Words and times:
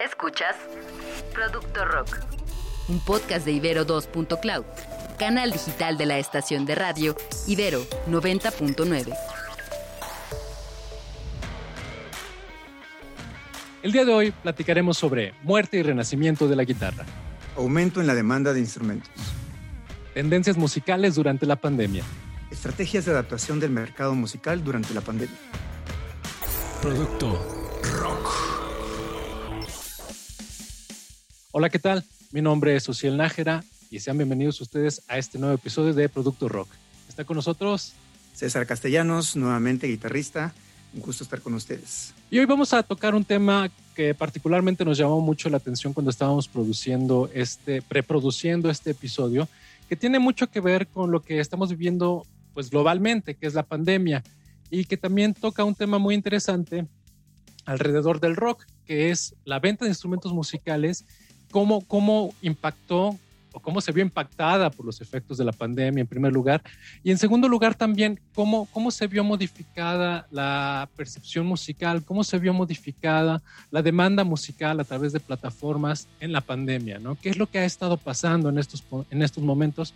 Escuchas 0.00 0.56
Producto 1.34 1.84
Rock, 1.84 2.16
un 2.88 3.00
podcast 3.00 3.44
de 3.44 3.52
Ibero 3.52 3.86
2.cloud, 3.86 4.64
canal 5.18 5.52
digital 5.52 5.98
de 5.98 6.06
la 6.06 6.18
estación 6.18 6.64
de 6.64 6.74
radio 6.74 7.14
Ibero 7.46 7.82
90.9. 8.08 9.14
El 13.82 13.92
día 13.92 14.06
de 14.06 14.14
hoy 14.14 14.30
platicaremos 14.30 14.96
sobre 14.96 15.34
muerte 15.42 15.76
y 15.76 15.82
renacimiento 15.82 16.48
de 16.48 16.56
la 16.56 16.64
guitarra, 16.64 17.04
aumento 17.54 18.00
en 18.00 18.06
la 18.06 18.14
demanda 18.14 18.54
de 18.54 18.60
instrumentos, 18.60 19.12
tendencias 20.14 20.56
musicales 20.56 21.14
durante 21.14 21.44
la 21.44 21.56
pandemia, 21.56 22.04
estrategias 22.50 23.04
de 23.04 23.10
adaptación 23.10 23.60
del 23.60 23.70
mercado 23.70 24.14
musical 24.14 24.64
durante 24.64 24.94
la 24.94 25.02
pandemia. 25.02 25.36
Producto 26.80 27.59
Hola, 31.60 31.68
¿qué 31.68 31.78
tal? 31.78 32.02
Mi 32.32 32.40
nombre 32.40 32.74
es 32.74 32.88
Ociel 32.88 33.18
Nájera 33.18 33.62
y 33.90 34.00
sean 34.00 34.16
bienvenidos 34.16 34.58
ustedes 34.62 35.02
a 35.08 35.18
este 35.18 35.38
nuevo 35.38 35.54
episodio 35.54 35.92
de 35.92 36.08
Producto 36.08 36.48
Rock. 36.48 36.70
Está 37.06 37.26
con 37.26 37.36
nosotros 37.36 37.92
César 38.32 38.66
Castellanos, 38.66 39.36
nuevamente 39.36 39.86
guitarrista. 39.86 40.54
Un 40.94 41.02
gusto 41.02 41.22
estar 41.22 41.42
con 41.42 41.52
ustedes. 41.52 42.14
Y 42.30 42.38
hoy 42.38 42.46
vamos 42.46 42.72
a 42.72 42.82
tocar 42.82 43.14
un 43.14 43.26
tema 43.26 43.70
que 43.94 44.14
particularmente 44.14 44.86
nos 44.86 44.96
llamó 44.96 45.20
mucho 45.20 45.50
la 45.50 45.58
atención 45.58 45.92
cuando 45.92 46.08
estábamos 46.08 46.48
produciendo 46.48 47.28
este, 47.34 47.82
preproduciendo 47.82 48.70
este 48.70 48.92
episodio, 48.92 49.46
que 49.86 49.96
tiene 49.96 50.18
mucho 50.18 50.50
que 50.50 50.60
ver 50.60 50.86
con 50.86 51.10
lo 51.10 51.20
que 51.20 51.40
estamos 51.40 51.68
viviendo 51.68 52.24
pues 52.54 52.70
globalmente, 52.70 53.34
que 53.34 53.46
es 53.46 53.52
la 53.52 53.64
pandemia, 53.64 54.24
y 54.70 54.86
que 54.86 54.96
también 54.96 55.34
toca 55.34 55.62
un 55.64 55.74
tema 55.74 55.98
muy 55.98 56.14
interesante 56.14 56.86
alrededor 57.66 58.18
del 58.18 58.34
rock, 58.34 58.64
que 58.86 59.10
es 59.10 59.34
la 59.44 59.58
venta 59.58 59.84
de 59.84 59.90
instrumentos 59.90 60.32
musicales 60.32 61.04
cómo, 61.50 61.80
cómo 61.82 62.34
impactó 62.42 63.18
o 63.52 63.60
cómo 63.60 63.80
se 63.80 63.92
vio 63.92 64.04
impactada 64.04 64.70
por 64.70 64.86
los 64.86 65.00
efectos 65.00 65.38
de 65.38 65.44
la 65.44 65.52
pandemia 65.52 66.02
en 66.02 66.06
primer 66.06 66.32
lugar 66.32 66.62
y 67.02 67.10
en 67.10 67.18
segundo 67.18 67.48
lugar 67.48 67.74
también 67.74 68.20
cómo, 68.34 68.66
cómo 68.66 68.90
se 68.90 69.06
vio 69.06 69.24
modificada 69.24 70.26
la 70.30 70.88
percepción 70.96 71.46
musical, 71.46 72.04
cómo 72.04 72.24
se 72.24 72.38
vio 72.38 72.52
modificada 72.54 73.42
la 73.70 73.82
demanda 73.82 74.24
musical 74.24 74.78
a 74.80 74.84
través 74.84 75.12
de 75.12 75.20
plataformas 75.20 76.08
en 76.20 76.32
la 76.32 76.40
pandemia, 76.40 76.98
¿no? 76.98 77.16
¿Qué 77.16 77.30
es 77.30 77.38
lo 77.38 77.48
que 77.48 77.58
ha 77.58 77.64
estado 77.64 77.96
pasando 77.96 78.48
en 78.48 78.58
estos, 78.58 78.84
en 79.10 79.22
estos 79.22 79.42
momentos 79.42 79.94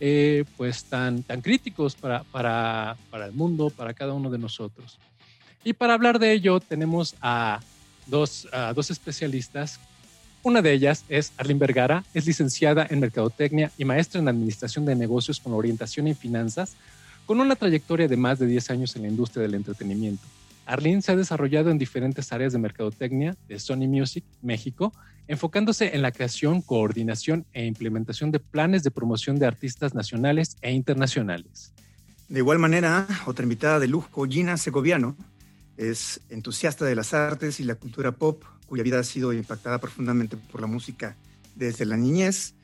eh, 0.00 0.44
pues 0.56 0.84
tan, 0.84 1.22
tan 1.22 1.40
críticos 1.40 1.94
para, 1.94 2.24
para, 2.24 2.96
para 3.10 3.26
el 3.26 3.32
mundo, 3.32 3.70
para 3.70 3.94
cada 3.94 4.14
uno 4.14 4.30
de 4.30 4.38
nosotros? 4.38 4.98
Y 5.62 5.72
para 5.72 5.94
hablar 5.94 6.18
de 6.18 6.32
ello 6.32 6.60
tenemos 6.60 7.16
a 7.22 7.60
dos, 8.06 8.46
a 8.52 8.72
dos 8.74 8.90
especialistas 8.90 9.80
una 10.44 10.60
de 10.60 10.72
ellas 10.72 11.04
es 11.08 11.32
Arlene 11.38 11.58
Vergara, 11.58 12.04
es 12.12 12.26
licenciada 12.26 12.86
en 12.88 13.00
Mercadotecnia 13.00 13.72
y 13.78 13.86
maestra 13.86 14.20
en 14.20 14.28
Administración 14.28 14.84
de 14.84 14.94
Negocios 14.94 15.40
con 15.40 15.54
orientación 15.54 16.06
en 16.06 16.14
finanzas, 16.14 16.76
con 17.24 17.40
una 17.40 17.56
trayectoria 17.56 18.06
de 18.06 18.16
más 18.18 18.38
de 18.38 18.46
10 18.46 18.70
años 18.70 18.94
en 18.94 19.02
la 19.02 19.08
industria 19.08 19.42
del 19.42 19.54
entretenimiento. 19.54 20.22
Arlene 20.66 21.00
se 21.00 21.12
ha 21.12 21.16
desarrollado 21.16 21.70
en 21.70 21.78
diferentes 21.78 22.30
áreas 22.30 22.52
de 22.52 22.58
mercadotecnia 22.58 23.34
de 23.48 23.58
Sony 23.58 23.88
Music 23.88 24.22
México, 24.42 24.92
enfocándose 25.28 25.94
en 25.94 26.02
la 26.02 26.12
creación, 26.12 26.60
coordinación 26.60 27.46
e 27.54 27.64
implementación 27.64 28.30
de 28.30 28.38
planes 28.38 28.82
de 28.82 28.90
promoción 28.90 29.38
de 29.38 29.46
artistas 29.46 29.94
nacionales 29.94 30.58
e 30.60 30.72
internacionales. 30.72 31.72
De 32.28 32.40
igual 32.40 32.58
manera, 32.58 33.06
otra 33.26 33.44
invitada 33.44 33.80
de 33.80 33.88
lujo, 33.88 34.26
Gina 34.26 34.58
Segoviano, 34.58 35.16
es 35.78 36.20
entusiasta 36.28 36.84
de 36.84 36.94
las 36.94 37.14
artes 37.14 37.60
y 37.60 37.64
la 37.64 37.76
cultura 37.76 38.12
pop, 38.12 38.44
cuya 38.66 38.82
vida 38.82 38.98
ha 38.98 39.04
sido 39.04 39.32
impactada 39.32 39.78
profundamente 39.78 40.36
por 40.36 40.60
la 40.60 40.66
música 40.66 41.16
desde 41.54 41.84
la 41.84 41.96
niñez. 41.96 42.54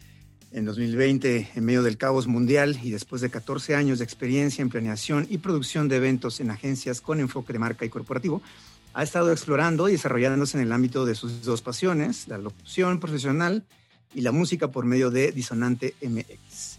En 0.53 0.65
2020, 0.65 1.51
en 1.55 1.65
medio 1.65 1.83
del 1.83 1.97
caos 1.97 2.27
mundial 2.27 2.79
y 2.83 2.91
después 2.91 3.23
de 3.23 3.31
14 3.31 3.77
años 3.77 3.99
de 3.99 4.05
experiencia 4.05 4.63
en 4.63 4.69
planeación 4.69 5.27
y 5.31 5.39
producción 5.39 5.89
de 5.89 5.97
eventos 5.97 6.41
en 6.41 6.51
agencias 6.51 7.01
con 7.01 7.21
enfoque 7.21 7.53
de 7.53 7.61
marca 7.61 7.85
y 7.85 7.89
corporativo, 7.89 8.43
ha 8.93 9.03
estado 9.05 9.31
explorando 9.31 9.89
y 9.89 9.93
desarrollándose 9.93 10.57
en 10.57 10.65
el 10.65 10.73
ámbito 10.73 11.05
de 11.05 11.15
sus 11.15 11.43
dos 11.43 11.63
pasiones, 11.63 12.27
la 12.27 12.39
locución 12.39 12.99
profesional 12.99 13.65
y 14.13 14.23
la 14.23 14.33
música 14.33 14.69
por 14.69 14.85
medio 14.85 15.11
de 15.11 15.31
Disonante 15.31 15.95
MX. 16.03 16.79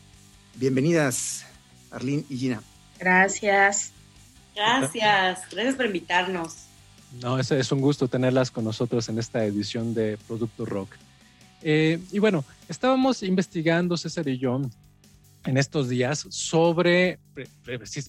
Bienvenidas, 0.56 1.46
Arlene 1.92 2.26
y 2.30 2.38
Gina. 2.38 2.62
Gracias. 3.00 3.94
Gracias, 4.54 5.42
gracias 5.50 5.76
por 5.76 5.86
invitarnos. 5.86 6.71
No, 7.20 7.38
es, 7.38 7.72
un 7.72 7.82
gusto 7.82 8.08
tenerlas 8.08 8.52
con 8.52 8.64
nosotros 8.64 9.10
en 9.10 9.20
esta 9.20 9.44
edición 9.44 9.94
de 9.94 10.18
Producto 10.28 10.66
Rock. 10.66 10.96
Eh, 11.62 12.00
y 12.12 12.20
bueno, 12.20 12.46
estábamos 12.70 13.22
investigando, 13.22 13.98
César 13.98 14.28
y 14.30 14.38
yo, 14.38 14.62
en 15.46 15.58
estos 15.58 15.90
días 15.90 16.26
sobre, 16.30 17.20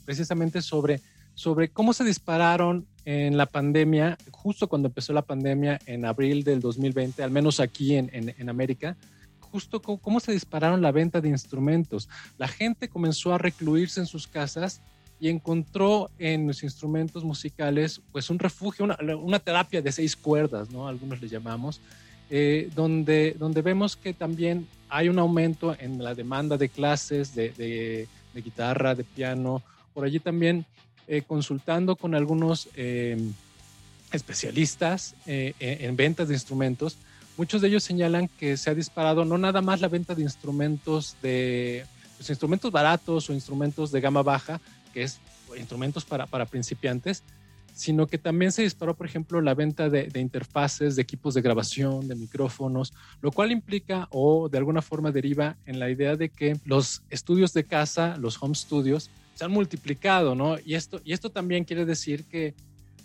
precisamente 0.05 0.63
sobre, 0.63 1.01
sobre 1.35 1.69
cómo 1.69 1.93
se 1.93 2.05
dispararon 2.05 2.87
en 3.05 3.37
la 3.37 3.47
pandemia, 3.47 4.17
justo 4.31 4.69
cuando 4.69 4.89
empezó 4.89 5.13
la 5.13 5.23
pandemia 5.23 5.81
en 5.87 6.05
abril 6.05 6.45
del 6.45 6.61
2020, 6.61 7.23
al 7.25 7.31
menos 7.33 7.59
aquí 7.59 7.97
en, 7.97 8.09
en, 8.13 8.35
en 8.39 8.49
América, 8.49 8.97
justo 9.41 9.83
cómo, 9.83 9.99
cómo 9.99 10.21
se 10.21 10.33
dispararon 10.33 10.81
la 10.81 10.93
venta 10.93 11.21
de 11.21 11.29
instrumentos. 11.29 12.09
La 12.39 12.47
gente 12.47 12.89
comenzó 12.89 13.35
a 13.35 13.39
recluirse 13.39 13.99
en 13.99 14.07
sus 14.07 14.29
casas 14.29 14.81
y 15.23 15.29
encontró 15.29 16.11
en 16.19 16.49
los 16.49 16.65
instrumentos 16.65 17.23
musicales 17.23 18.01
pues 18.11 18.29
un 18.29 18.41
refugio, 18.41 18.85
una, 18.85 18.99
una 19.15 19.39
terapia 19.39 19.81
de 19.81 19.93
seis 19.93 20.17
cuerdas, 20.17 20.69
¿no? 20.69 20.89
Algunos 20.89 21.23
le 21.23 21.29
llamamos, 21.29 21.81
eh, 22.29 22.69
donde, 22.75 23.37
donde 23.39 23.63
vemos 23.63 23.95
que 23.95 24.15
también 24.15 24.67
hay 24.89 25.09
un 25.09 25.21
aumento 25.21 25.77
en 25.79 26.03
la 26.03 26.17
demanda 26.17 26.57
de 26.59 26.69
clases 26.69 27.37
de, 27.37 27.51
de, 27.51 28.09
de 28.35 28.43
guitarra, 28.43 28.97
de 28.97 29.05
piano, 29.05 29.63
por 29.95 30.05
allí 30.05 30.19
también 30.19 30.67
eh, 31.07 31.23
consultando 31.23 31.95
con 31.95 32.17
algunos 32.17 32.69
eh, 32.75 33.17
especialistas 34.11 35.15
eh, 35.27 35.55
en 35.61 35.95
ventas 35.95 36.27
de 36.27 36.35
instrumentos, 36.35 36.97
muchos 37.37 37.63
de 37.63 37.69
ellos 37.69 37.85
señalan 37.85 38.27
que 38.27 38.57
se 38.57 38.71
ha 38.71 38.75
disparado 38.75 39.25
no 39.25 39.39
nada 39.39 39.61
más 39.61 39.81
la 39.81 39.87
venta 39.87 40.17
de 40.17 40.23
instrumentos 40.23 41.15
de 41.23 41.87
pues, 42.17 42.29
instrumentos 42.29 42.73
baratos 42.73 43.31
o 43.31 43.33
instrumentos 43.33 43.93
de 43.93 44.01
gama 44.01 44.25
baja, 44.25 44.61
que 44.93 45.03
es 45.03 45.21
instrumentos 45.57 46.05
para, 46.05 46.27
para 46.27 46.47
principiantes, 46.47 47.23
sino 47.75 48.07
que 48.07 48.19
también 48.19 48.53
se 48.53 48.63
disparó, 48.63 48.95
por 48.95 49.07
ejemplo, 49.07 49.41
la 49.41 49.55
venta 49.55 49.89
de, 49.89 50.11
interfaces, 50.21 50.97
de 50.97 51.03
equipos 51.03 51.35
de 51.35 51.43
grabación, 51.43 52.07
de 52.07 52.15
micrófonos, 52.15 52.93
lo 53.21 53.33
cual 53.33 53.51
implica 53.51 54.09
o 54.11 54.49
de 54.49 54.59
alguna 54.59 54.83
forma 54.83 55.11
deriva 55.11 55.57
en 55.67 55.79
la 55.79 55.91
idea 55.91 56.17
de 56.17 56.29
que 56.29 56.57
los 56.65 57.03
estudios 57.11 57.53
de 57.55 57.65
casa, 57.65 58.17
los 58.19 58.41
home 58.43 58.55
studios, 58.55 59.11
se 59.35 59.45
han 59.45 59.51
multiplicado, 59.51 60.35
¿no? 60.35 60.57
Y 60.65 60.75
esto, 60.75 61.01
y 61.05 61.13
esto 61.13 61.31
también 61.31 61.65
quiere 61.65 61.87
decir 61.87 62.25
que, 62.25 62.55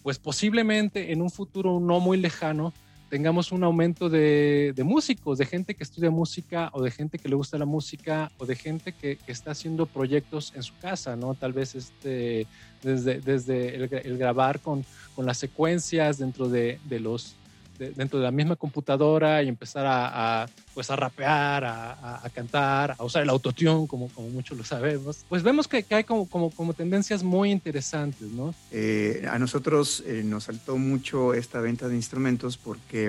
pues 0.04 0.20
posiblemente 0.20 1.14
en 1.14 1.22
un 1.22 1.30
futuro 1.30 1.80
no 1.80 2.00
muy 2.00 2.18
lejano, 2.18 2.74
tengamos 3.10 3.52
un 3.52 3.64
aumento 3.64 4.10
de, 4.10 4.74
de, 4.76 4.84
músicos, 4.84 5.38
de 5.38 5.46
gente 5.46 5.76
que 5.76 5.84
estudia 5.84 6.12
música 6.12 6.70
o 6.74 6.82
de 6.82 6.92
gente 6.92 7.18
que 7.18 7.30
le 7.30 7.36
gusta 7.36 7.58
la 7.58 7.66
música 7.66 8.32
o 8.38 8.46
de 8.46 8.56
gente 8.56 8.92
que, 8.94 9.18
que 9.18 9.32
está 9.32 9.52
haciendo 9.52 9.86
proyectos 9.86 10.54
en 10.56 10.64
su 10.64 10.78
casa, 10.78 11.16
¿no? 11.16 11.34
Tal 11.34 11.54
vez 11.54 11.76
este, 11.76 12.48
desde, 12.84 13.22
desde 13.22 13.76
el, 13.76 14.18
grabar 14.18 14.60
con, 14.60 14.86
con, 15.16 15.26
las 15.26 15.38
secuencias 15.38 16.18
dentro 16.18 16.50
de, 16.50 16.80
de 16.86 17.00
los 17.00 17.36
de, 17.78 17.92
dentro 17.92 18.20
de 18.20 18.26
la 18.26 18.32
misma 18.32 18.56
computadora 18.56 19.44
y 19.44 19.48
empezar 19.48 19.86
a, 19.86 20.44
a 20.44 20.50
pues 20.74 20.90
a 20.92 20.96
rapear, 20.96 21.64
a, 21.66 22.26
a, 22.26 22.30
cantar, 22.30 22.96
a 22.98 23.04
usar 23.04 23.24
el 23.24 23.30
autotune, 23.30 23.88
como, 23.88 24.10
como 24.10 24.30
muchos 24.30 24.58
lo 24.58 24.64
sabemos, 24.64 25.26
pues 25.28 25.44
vemos 25.44 25.68
que, 25.68 25.84
que 25.84 25.96
hay 25.96 26.04
como, 26.04 26.30
como, 26.30 26.52
como, 26.52 26.74
tendencias 26.74 27.24
muy 27.24 27.52
interesantes, 27.52 28.30
¿no? 28.30 28.54
Eh, 28.72 29.26
a 29.30 29.40
nosotros 29.40 30.04
eh, 30.06 30.22
nos 30.24 30.46
saltó 30.46 30.78
mucho 30.78 31.34
esta 31.34 31.60
venta 31.62 31.88
de 31.88 31.96
instrumentos 31.96 32.58
porque 32.58 33.06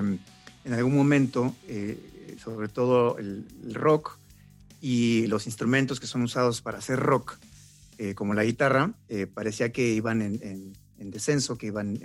en 0.68 0.74
algún 0.74 0.94
momento, 0.94 1.54
eh, 1.66 2.36
sobre 2.42 2.68
todo 2.68 3.18
el, 3.18 3.44
el, 3.64 3.74
rock 3.74 4.18
y 4.80 5.26
los 5.26 5.46
instrumentos 5.46 5.98
que 6.00 6.06
son 6.06 6.22
usados 6.22 6.60
para 6.60 6.78
hacer 6.78 6.98
rock, 6.98 7.38
eh, 7.98 8.14
como 8.14 8.34
la 8.34 8.44
guitarra, 8.44 8.92
eh, 9.08 9.26
parecía 9.26 9.72
que 9.72 9.92
iban 9.92 10.22
en, 10.22 10.40
en, 10.42 10.72
en 10.98 11.10
descenso, 11.10 11.58
que 11.58 11.66
iban 11.66 11.98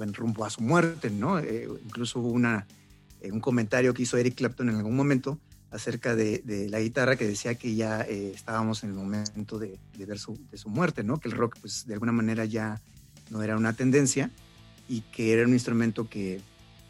iban 0.00 0.14
rumbo 0.14 0.44
a 0.44 0.50
su 0.50 0.62
muerte, 0.62 1.10
¿no? 1.10 1.38
Eh, 1.38 1.68
incluso 1.84 2.20
hubo 2.20 2.38
eh, 2.38 3.32
un 3.32 3.40
comentario 3.40 3.92
que 3.92 4.02
hizo 4.02 4.16
Eric 4.16 4.34
Clapton 4.36 4.70
en 4.70 4.76
algún 4.76 4.96
momento 4.96 5.38
acerca 5.70 6.16
de, 6.16 6.42
la 6.68 6.80
guitarra 6.80 7.16
que 7.16 7.26
decía 7.26 7.54
que 7.54 7.76
ya 7.76 8.00
eh, 8.02 8.32
estábamos 8.34 8.82
en 8.82 8.90
el 8.90 8.96
momento 8.96 9.58
de, 9.58 9.78
de 9.96 10.06
ver 10.06 10.18
su 10.18 10.36
muerte, 10.66 11.04
¿no? 11.04 11.18
Que 11.20 11.28
el 11.28 11.36
rock, 11.36 11.56
pues, 11.60 11.86
de 11.86 11.94
alguna 11.94 12.12
manera 12.12 12.44
ya 12.44 12.80
no 13.30 13.42
era 13.42 13.56
una 13.56 13.74
tendencia 13.74 14.30
y 14.88 15.02
que 15.02 15.32
era 15.32 15.46
un 15.46 15.52
instrumento 15.52 16.08
que, 16.08 16.40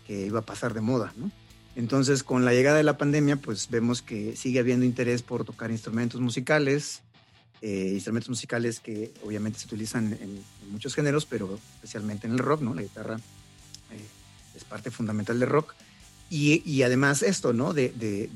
que 0.06 0.26
iba 0.26 0.38
a 0.38 0.46
pasar 0.46 0.72
de 0.72 0.80
moda, 0.80 1.12
¿no? 1.16 1.30
Entonces, 1.76 2.22
con 2.22 2.44
la 2.44 2.52
llegada 2.52 2.78
de 2.78 2.82
la 2.82 2.96
pandemia, 2.96 3.36
pues 3.36 3.68
vemos 3.70 4.02
que 4.02 4.34
sigue 4.36 4.58
habiendo 4.58 4.84
interés 4.84 5.22
por 5.22 5.44
tocar 5.44 5.70
instrumentos 5.70 6.20
musicales, 6.20 7.02
eh, 7.62 7.90
instrumentos 7.92 8.30
musicales 8.30 8.80
que 8.80 9.12
obviamente 9.22 9.58
se 9.58 9.66
utilizan 9.66 10.14
en, 10.14 10.42
muchos 10.70 10.94
géneros, 10.94 11.26
pero 11.26 11.58
especialmente 11.74 12.26
en 12.26 12.34
el 12.34 12.38
rock, 12.38 12.62
¿no? 12.62 12.74
La 12.74 12.82
guitarra 12.82 13.16
eh, 13.16 14.06
es 14.56 14.64
parte 14.64 14.90
fundamental 14.90 15.38
del 15.38 15.48
rock. 15.48 15.74
Y, 16.30 16.82
además 16.82 17.22
esto, 17.22 17.52
¿no? 17.52 17.72
De, 17.72 17.88
de, 17.88 18.30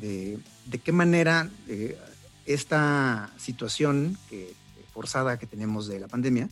de, 0.67 0.79
qué 0.79 0.91
manera 0.91 1.49
eh, 1.69 1.97
esta 2.45 3.33
situación 3.39 4.19
forzada 4.93 5.39
que 5.39 5.47
tenemos 5.47 5.87
de 5.87 6.01
la 6.01 6.09
pandemia 6.09 6.49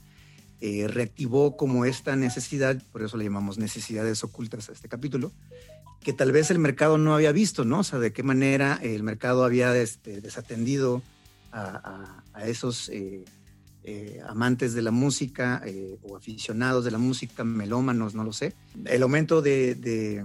reactivó 0.61 1.57
como 1.57 1.85
esta 1.85 2.15
necesidad, 2.15 2.81
por 2.93 3.03
eso 3.03 3.17
le 3.17 3.25
llamamos 3.25 3.59
necesidades 3.59 4.23
ocultas 4.23 4.69
a 4.69 4.73
este 4.73 4.89
capítulo, 4.89 5.33
que 6.05 6.13
tal 6.13 6.31
vez 6.31 6.53
el 6.53 6.61
mercado 6.61 6.97
no 6.97 7.13
había 7.13 7.33
visto, 7.33 7.65
¿no? 7.65 7.81
O 7.81 7.85
sea, 7.85 7.99
de 7.99 8.13
qué 8.13 8.23
manera 8.23 8.79
el 8.81 9.03
mercado 9.03 9.45
había 9.45 9.77
este, 9.77 10.21
desatendido 10.21 11.03
a, 11.53 12.23
esos 12.47 12.89
eh, 12.89 13.25
eh, 13.85 14.21
amantes 14.27 14.75
de 14.75 14.83
la 14.83 14.91
música 14.91 15.63
o 16.03 16.17
aficionados 16.17 16.85
de 16.85 16.91
la 16.91 16.99
música, 16.99 17.45
melómanos, 17.45 18.15
no 18.15 18.25
lo 18.25 18.33
sé. 18.33 18.55
El 18.85 19.03
aumento 19.03 19.43
de, 19.43 20.25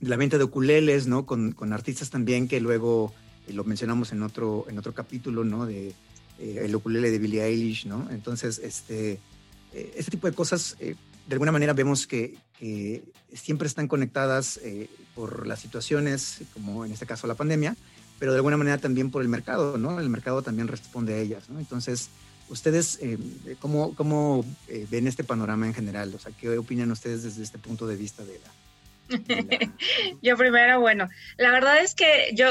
la 0.00 0.16
venta 0.16 0.38
de 0.38 0.44
ukuleles, 0.44 1.06
¿no? 1.06 1.26
Con, 1.26 1.52
con, 1.52 1.72
artistas 1.72 2.10
también 2.10 2.48
que 2.48 2.60
luego 2.60 3.12
lo 3.52 3.64
mencionamos 3.64 4.12
en 4.12 4.22
otro, 4.22 4.66
en 4.68 4.78
otro 4.78 4.94
capítulo, 4.94 5.44
¿no? 5.44 5.66
De 5.66 5.94
el 6.38 6.74
ukulele 6.74 7.10
de 7.10 7.18
Billie 7.18 7.42
Eilish, 7.42 7.86
¿no? 7.86 8.08
Entonces, 8.10 8.60
este 8.62 9.20
eh, 9.76 9.92
este 9.96 10.10
tipo 10.10 10.26
de 10.26 10.32
cosas, 10.32 10.74
eh, 10.80 10.94
de 11.26 11.34
alguna 11.34 11.52
manera 11.52 11.74
vemos 11.74 12.06
que, 12.06 12.38
siempre 13.34 13.68
están 13.68 13.86
conectadas 13.86 14.58
eh, 14.62 14.88
por 15.14 15.46
las 15.46 15.60
situaciones, 15.60 16.40
como 16.54 16.86
en 16.86 16.92
este 16.92 17.04
caso 17.04 17.26
la 17.26 17.34
pandemia, 17.34 17.76
pero 18.18 18.32
de 18.32 18.38
alguna 18.38 18.56
manera 18.56 18.78
también 18.78 19.10
por 19.10 19.22
el 19.22 19.28
mercado, 19.28 19.78
¿no? 19.78 20.00
El 20.00 20.08
mercado 20.08 20.42
también 20.42 20.68
responde 20.68 21.14
a 21.14 21.18
ellas, 21.18 21.48
¿no? 21.48 21.58
Entonces, 21.58 22.10
¿ustedes 22.48 23.00
cómo, 23.58 23.94
cómo 23.94 24.44
ven 24.90 25.06
este 25.06 25.24
panorama 25.24 25.66
en 25.66 25.74
general? 25.74 26.14
O 26.14 26.18
sea, 26.18 26.32
¿qué 26.38 26.56
opinan 26.58 26.90
ustedes 26.90 27.22
desde 27.22 27.42
este 27.42 27.58
punto 27.58 27.86
de 27.86 27.96
vista 27.96 28.24
de 28.24 28.38
la... 28.38 28.50
yo 30.22 30.36
primero, 30.36 30.80
bueno, 30.80 31.08
la 31.36 31.50
verdad 31.50 31.80
es 31.80 31.94
que 31.94 32.30
yo, 32.34 32.46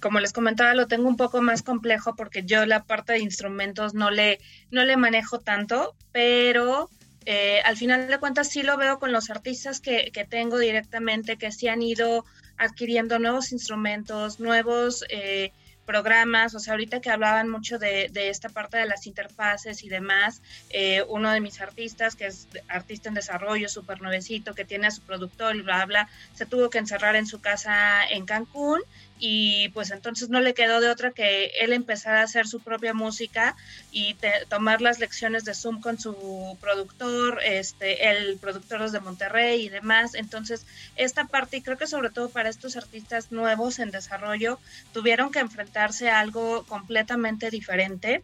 como 0.00 0.20
les 0.20 0.32
comentaba, 0.32 0.74
lo 0.74 0.86
tengo 0.86 1.08
un 1.08 1.16
poco 1.16 1.42
más 1.42 1.62
complejo 1.62 2.14
porque 2.14 2.44
yo 2.44 2.66
la 2.66 2.84
parte 2.84 3.14
de 3.14 3.20
instrumentos 3.20 3.94
no 3.94 4.10
le, 4.10 4.40
no 4.70 4.84
le 4.84 4.96
manejo 4.96 5.40
tanto, 5.40 5.94
pero 6.12 6.90
eh, 7.26 7.60
al 7.64 7.76
final 7.76 8.06
de 8.08 8.18
cuentas 8.18 8.48
sí 8.48 8.62
lo 8.62 8.76
veo 8.76 8.98
con 8.98 9.12
los 9.12 9.30
artistas 9.30 9.80
que, 9.80 10.10
que, 10.12 10.24
tengo 10.24 10.58
directamente, 10.58 11.36
que 11.36 11.52
sí 11.52 11.68
han 11.68 11.82
ido 11.82 12.24
adquiriendo 12.58 13.18
nuevos 13.18 13.52
instrumentos, 13.52 14.40
nuevos... 14.40 15.04
Eh, 15.08 15.52
programas, 15.84 16.54
o 16.54 16.58
sea, 16.58 16.72
ahorita 16.72 17.00
que 17.00 17.10
hablaban 17.10 17.48
mucho 17.48 17.78
de, 17.78 18.08
de 18.10 18.30
esta 18.30 18.48
parte 18.48 18.78
de 18.78 18.86
las 18.86 19.06
interfaces 19.06 19.84
y 19.84 19.88
demás, 19.88 20.42
eh, 20.70 21.04
uno 21.08 21.30
de 21.30 21.40
mis 21.40 21.60
artistas, 21.60 22.16
que 22.16 22.26
es 22.26 22.48
artista 22.68 23.08
en 23.08 23.14
desarrollo, 23.14 23.68
súper 23.68 24.00
nuevecito, 24.00 24.54
que 24.54 24.64
tiene 24.64 24.86
a 24.86 24.90
su 24.90 25.02
productor 25.02 25.56
y 25.56 25.62
bla, 25.62 25.84
bla, 25.86 26.08
se 26.34 26.46
tuvo 26.46 26.70
que 26.70 26.78
encerrar 26.78 27.16
en 27.16 27.26
su 27.26 27.40
casa 27.40 28.04
en 28.08 28.24
Cancún 28.26 28.80
y 29.18 29.68
pues 29.70 29.90
entonces 29.90 30.28
no 30.28 30.40
le 30.40 30.54
quedó 30.54 30.80
de 30.80 30.90
otra 30.90 31.12
que 31.12 31.46
él 31.60 31.72
empezar 31.72 32.16
a 32.16 32.22
hacer 32.22 32.46
su 32.46 32.60
propia 32.60 32.94
música 32.94 33.56
y 33.92 34.16
tomar 34.48 34.80
las 34.80 34.98
lecciones 34.98 35.44
de 35.44 35.54
Zoom 35.54 35.80
con 35.80 35.98
su 35.98 36.58
productor, 36.60 37.40
este, 37.44 38.10
el 38.10 38.38
productor 38.38 38.90
de 38.90 39.00
Monterrey 39.00 39.64
y 39.64 39.68
demás. 39.68 40.14
Entonces, 40.14 40.66
esta 40.96 41.26
parte, 41.26 41.58
y 41.58 41.62
creo 41.62 41.78
que 41.78 41.86
sobre 41.86 42.10
todo 42.10 42.28
para 42.28 42.48
estos 42.48 42.76
artistas 42.76 43.30
nuevos 43.30 43.78
en 43.78 43.90
desarrollo, 43.90 44.58
tuvieron 44.92 45.30
que 45.30 45.38
enfrentarse 45.38 46.10
a 46.10 46.20
algo 46.20 46.64
completamente 46.66 47.50
diferente 47.50 48.22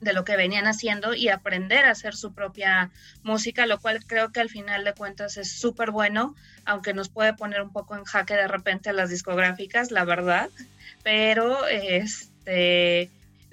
de 0.00 0.12
lo 0.12 0.24
que 0.24 0.36
venían 0.36 0.66
haciendo 0.66 1.14
y 1.14 1.28
aprender 1.28 1.84
a 1.84 1.90
hacer 1.90 2.14
su 2.14 2.32
propia 2.32 2.90
música, 3.22 3.66
lo 3.66 3.80
cual 3.80 4.04
creo 4.06 4.30
que 4.30 4.40
al 4.40 4.48
final 4.48 4.84
de 4.84 4.94
cuentas 4.94 5.36
es 5.36 5.50
súper 5.50 5.90
bueno, 5.90 6.34
aunque 6.64 6.94
nos 6.94 7.08
puede 7.08 7.34
poner 7.34 7.62
un 7.62 7.72
poco 7.72 7.96
en 7.96 8.04
jaque 8.04 8.34
de 8.34 8.48
repente 8.48 8.92
las 8.92 9.10
discográficas, 9.10 9.90
la 9.90 10.04
verdad, 10.04 10.50
pero 11.02 11.66
este 11.66 13.10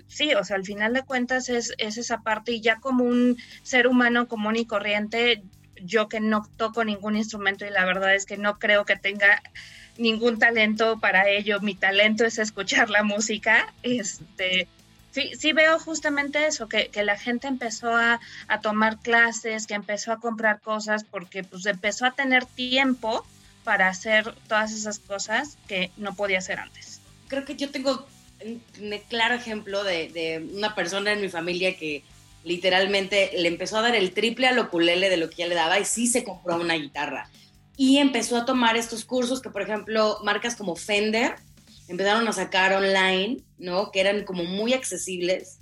sí, 0.07 0.33
o 0.35 0.43
sea, 0.43 0.55
al 0.55 0.65
final 0.65 0.93
de 0.93 1.03
cuentas 1.03 1.49
es, 1.49 1.73
es 1.77 1.97
esa 1.97 2.21
parte 2.21 2.53
y 2.53 2.61
ya 2.61 2.79
como 2.79 3.03
un 3.03 3.37
ser 3.63 3.87
humano 3.87 4.27
común 4.27 4.55
y 4.55 4.65
corriente, 4.65 5.43
yo 5.81 6.07
que 6.07 6.19
no 6.19 6.47
toco 6.57 6.83
ningún 6.83 7.17
instrumento 7.17 7.65
y 7.65 7.69
la 7.69 7.85
verdad 7.85 8.15
es 8.15 8.25
que 8.25 8.37
no 8.37 8.57
creo 8.59 8.85
que 8.85 8.95
tenga 8.95 9.41
ningún 9.97 10.39
talento 10.39 10.99
para 10.99 11.29
ello, 11.29 11.59
mi 11.59 11.75
talento 11.75 12.25
es 12.25 12.37
escuchar 12.37 12.89
la 12.89 13.03
música, 13.03 13.73
este 13.83 14.67
sí, 15.15 15.31
sí 15.39 15.53
veo 15.53 15.79
justamente 15.79 16.45
eso, 16.45 16.67
que, 16.67 16.91
la 17.03 17.17
gente 17.17 17.47
empezó 17.47 17.95
a, 17.95 18.19
tomar 18.61 18.99
clases, 18.99 19.65
que 19.65 19.73
empezó 19.73 20.11
a 20.11 20.19
comprar 20.19 20.59
cosas, 20.59 21.05
porque 21.05 21.43
pues 21.43 21.65
empezó 21.65 22.05
a 22.05 22.11
tener 22.11 22.45
tiempo 22.45 23.25
para 23.63 23.87
hacer 23.87 24.35
todas 24.49 24.73
esas 24.73 24.99
cosas 24.99 25.57
que 25.67 25.91
no 25.95 26.15
podía 26.15 26.39
hacer 26.39 26.59
antes. 26.59 26.99
Creo 27.29 27.45
que 27.45 27.55
yo 27.55 27.71
tengo 27.71 28.05
un 28.43 29.01
claro 29.07 29.35
ejemplo 29.35 29.83
de, 29.85 30.45
una 30.53 30.75
persona 30.75 31.13
en 31.13 31.21
mi 31.21 31.29
familia 31.29 31.77
que 31.77 32.03
literalmente 32.43 33.31
le 33.37 33.47
empezó 33.47 33.77
a 33.77 33.83
dar 33.83 33.95
el 33.95 34.11
triple 34.11 34.47
al 34.47 34.59
oculele 34.59 35.09
de 35.09 35.17
lo 35.17 35.29
que 35.29 35.37
ya 35.37 35.47
le 35.47 35.55
daba 35.55 35.79
y 35.79 35.85
sí 35.85 36.07
se 36.07 36.25
compró 36.25 36.57
una 36.59 36.75
guitarra. 36.75 37.29
Y 37.77 37.97
empezó 37.97 38.37
a 38.37 38.45
tomar 38.45 38.75
estos 38.75 39.05
cursos 39.05 39.41
que, 39.41 39.49
por 39.49 39.61
ejemplo, 39.61 40.19
marcas 40.23 40.55
como 40.55 40.75
Fender 40.75 41.35
empezaron 41.87 42.27
a 42.27 42.33
sacar 42.33 42.73
online, 42.73 43.37
¿no? 43.57 43.91
Que 43.91 44.01
eran 44.01 44.23
como 44.23 44.43
muy 44.43 44.73
accesibles. 44.73 45.59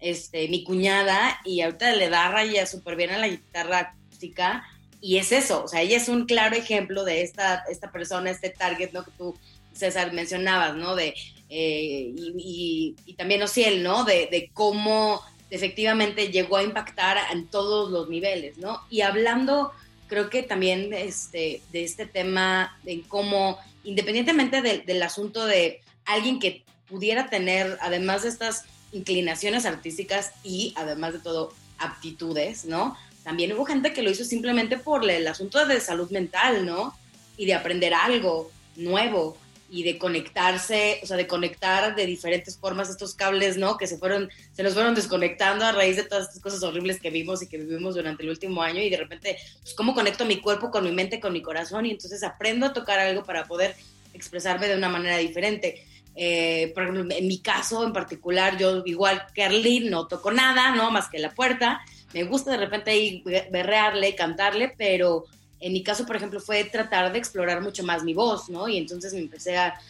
Este, 0.00 0.48
mi 0.48 0.64
cuñada, 0.64 1.40
y 1.44 1.62
ahorita 1.62 1.94
le 1.96 2.10
da 2.10 2.28
raya 2.28 2.66
súper 2.66 2.94
bien 2.96 3.10
a 3.10 3.18
la 3.18 3.28
guitarra 3.28 3.78
acústica, 3.78 4.62
y 5.00 5.18
es 5.18 5.32
eso, 5.32 5.64
o 5.64 5.68
sea, 5.68 5.82
ella 5.82 5.96
es 5.96 6.08
un 6.08 6.26
claro 6.26 6.56
ejemplo 6.56 7.04
de 7.04 7.22
esta, 7.22 7.64
esta 7.70 7.90
persona, 7.92 8.30
este 8.30 8.50
target, 8.50 8.90
¿no? 8.92 9.04
Que 9.04 9.10
tú, 9.12 9.34
César, 9.72 10.12
mencionabas, 10.12 10.74
¿no? 10.76 10.94
De, 10.94 11.14
eh, 11.48 12.14
y, 12.16 12.96
y, 13.04 13.14
también 13.14 13.42
Ociel, 13.42 13.82
¿no? 13.82 14.04
De, 14.04 14.28
de 14.30 14.50
cómo 14.52 15.22
efectivamente 15.50 16.28
llegó 16.28 16.56
a 16.56 16.62
impactar 16.62 17.18
en 17.32 17.48
todos 17.48 17.90
los 17.90 18.08
niveles, 18.08 18.58
¿no? 18.58 18.80
Y 18.90 19.02
hablando, 19.02 19.72
creo 20.14 20.30
que 20.30 20.44
también 20.44 20.94
este, 20.94 21.60
de 21.72 21.82
este 21.82 22.06
tema, 22.06 22.78
de 22.84 23.02
cómo 23.08 23.58
independientemente 23.82 24.62
del 24.62 25.02
asunto 25.02 25.44
de 25.44 25.80
alguien 26.04 26.38
que 26.38 26.62
pudiera 26.88 27.28
tener, 27.28 27.76
además 27.80 28.22
de 28.22 28.28
estas 28.28 28.62
inclinaciones 28.92 29.66
artísticas 29.66 30.30
y 30.44 30.72
además 30.76 31.14
de 31.14 31.18
todo 31.18 31.52
aptitudes, 31.78 32.64
¿no? 32.64 32.96
También 33.24 33.52
hubo 33.54 33.64
gente 33.64 33.92
que 33.92 34.02
lo 34.02 34.10
hizo 34.10 34.24
simplemente 34.24 34.78
por 34.78 35.10
el 35.10 35.26
asunto 35.26 35.66
de 35.66 35.80
salud 35.80 36.08
mental, 36.12 36.64
¿no? 36.64 36.96
Y 37.36 37.46
de 37.46 37.54
aprender 37.54 37.92
algo 37.92 38.52
nuevo 38.76 39.36
y 39.70 39.82
de 39.82 39.98
conectarse, 39.98 41.00
o 41.02 41.06
sea, 41.06 41.16
de 41.16 41.26
conectar 41.26 41.94
de 41.94 42.06
diferentes 42.06 42.56
formas 42.56 42.90
estos 42.90 43.14
cables, 43.14 43.56
¿no? 43.56 43.76
Que 43.76 43.86
se 43.86 43.98
fueron, 43.98 44.30
se 44.52 44.62
nos 44.62 44.74
fueron 44.74 44.94
desconectando 44.94 45.64
a 45.64 45.72
raíz 45.72 45.96
de 45.96 46.04
todas 46.04 46.28
estas 46.28 46.42
cosas 46.42 46.62
horribles 46.62 47.00
que 47.00 47.10
vimos 47.10 47.42
y 47.42 47.48
que 47.48 47.58
vivimos 47.58 47.94
durante 47.94 48.22
el 48.22 48.30
último 48.30 48.62
año 48.62 48.80
y 48.80 48.90
de 48.90 48.96
repente, 48.96 49.36
pues, 49.62 49.74
¿cómo 49.74 49.94
conecto 49.94 50.24
mi 50.24 50.40
cuerpo 50.40 50.70
con 50.70 50.84
mi 50.84 50.92
mente, 50.92 51.18
con 51.18 51.32
mi 51.32 51.42
corazón? 51.42 51.86
Y 51.86 51.90
entonces 51.90 52.22
aprendo 52.22 52.66
a 52.66 52.72
tocar 52.72 52.98
algo 52.98 53.24
para 53.24 53.44
poder 53.44 53.74
expresarme 54.12 54.68
de 54.68 54.76
una 54.76 54.88
manera 54.88 55.16
diferente. 55.16 55.84
Eh, 56.16 56.70
por 56.74 56.84
ejemplo, 56.84 57.16
en 57.16 57.26
mi 57.26 57.40
caso 57.40 57.84
en 57.84 57.92
particular, 57.92 58.56
yo 58.56 58.82
igual 58.86 59.26
que 59.34 59.42
Arlene 59.42 59.90
no 59.90 60.06
toco 60.06 60.30
nada, 60.30 60.74
¿no? 60.74 60.90
Más 60.90 61.08
que 61.08 61.18
la 61.18 61.34
puerta. 61.34 61.80
Me 62.12 62.22
gusta 62.22 62.52
de 62.52 62.58
repente 62.58 62.96
ir 62.96 63.24
berrearle, 63.50 64.14
cantarle, 64.14 64.72
pero 64.76 65.24
en 65.64 65.72
mi 65.72 65.82
caso, 65.82 66.04
por 66.04 66.14
ejemplo, 66.14 66.40
fue 66.40 66.62
tratar 66.64 67.10
de 67.10 67.18
explorar 67.18 67.62
mucho 67.62 67.82
más 67.84 68.04
mi 68.04 68.12
voz, 68.12 68.50
¿no? 68.50 68.68
Y 68.68 68.76
entonces 68.76 69.14
me 69.14 69.20
empecé 69.20 69.56
a, 69.56 69.80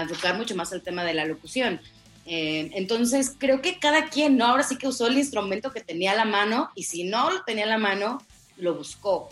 enfocar 0.00 0.36
mucho 0.38 0.56
más 0.56 0.72
al 0.72 0.80
tema 0.80 1.04
de 1.04 1.12
la 1.12 1.26
locución. 1.26 1.82
Eh, 2.24 2.70
entonces, 2.72 3.36
creo 3.38 3.60
que 3.60 3.78
cada 3.78 4.08
quien, 4.08 4.38
¿no? 4.38 4.46
Ahora 4.46 4.62
sí 4.62 4.78
que 4.78 4.88
usó 4.88 5.08
el 5.08 5.18
instrumento 5.18 5.70
que 5.70 5.82
tenía 5.82 6.12
a 6.12 6.16
la 6.16 6.24
mano 6.24 6.70
y 6.74 6.84
si 6.84 7.04
no 7.04 7.30
lo 7.30 7.42
tenía 7.44 7.64
a 7.64 7.68
la 7.68 7.76
mano, 7.76 8.22
lo 8.56 8.74
buscó 8.74 9.28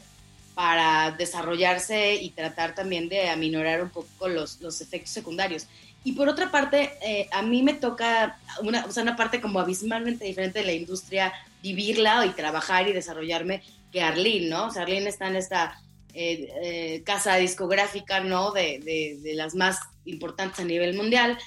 para 0.54 1.12
desarrollarse 1.12 2.16
y 2.16 2.28
tratar 2.30 2.74
también 2.74 3.08
de 3.08 3.30
aminorar 3.30 3.82
un 3.82 3.88
poco 3.88 4.28
los, 4.28 4.60
los 4.60 4.82
efectos 4.82 5.12
secundarios. 5.12 5.66
Y 6.04 6.12
por 6.12 6.28
otra 6.28 6.50
parte, 6.50 6.92
eh, 7.00 7.26
a 7.32 7.40
mí 7.40 7.62
me 7.62 7.72
toca 7.72 8.38
una, 8.62 8.84
o 8.84 8.92
sea, 8.92 9.02
una 9.02 9.16
parte 9.16 9.40
como 9.40 9.60
abismalmente 9.60 10.26
diferente 10.26 10.58
de 10.58 10.66
la 10.66 10.72
industria, 10.72 11.32
vivirla 11.62 12.26
y 12.26 12.30
trabajar 12.30 12.86
y 12.86 12.92
desarrollarme 12.92 13.62
que 13.90 14.02
Arlene, 14.02 14.48
¿no? 14.48 14.66
O 14.66 14.70
sea, 14.70 14.82
Arlene 14.82 15.08
está 15.08 15.28
en 15.28 15.36
esta 15.36 15.80
eh, 16.12 16.48
eh, 16.62 17.02
casa 17.04 17.36
discográfica, 17.36 18.20
¿no? 18.20 18.50
De, 18.50 18.80
de, 19.22 19.34
las 19.34 19.54
más 19.54 19.78
importantes 20.04 20.60
a 20.60 20.64
nivel 20.64 20.94
mundial. 20.94 21.38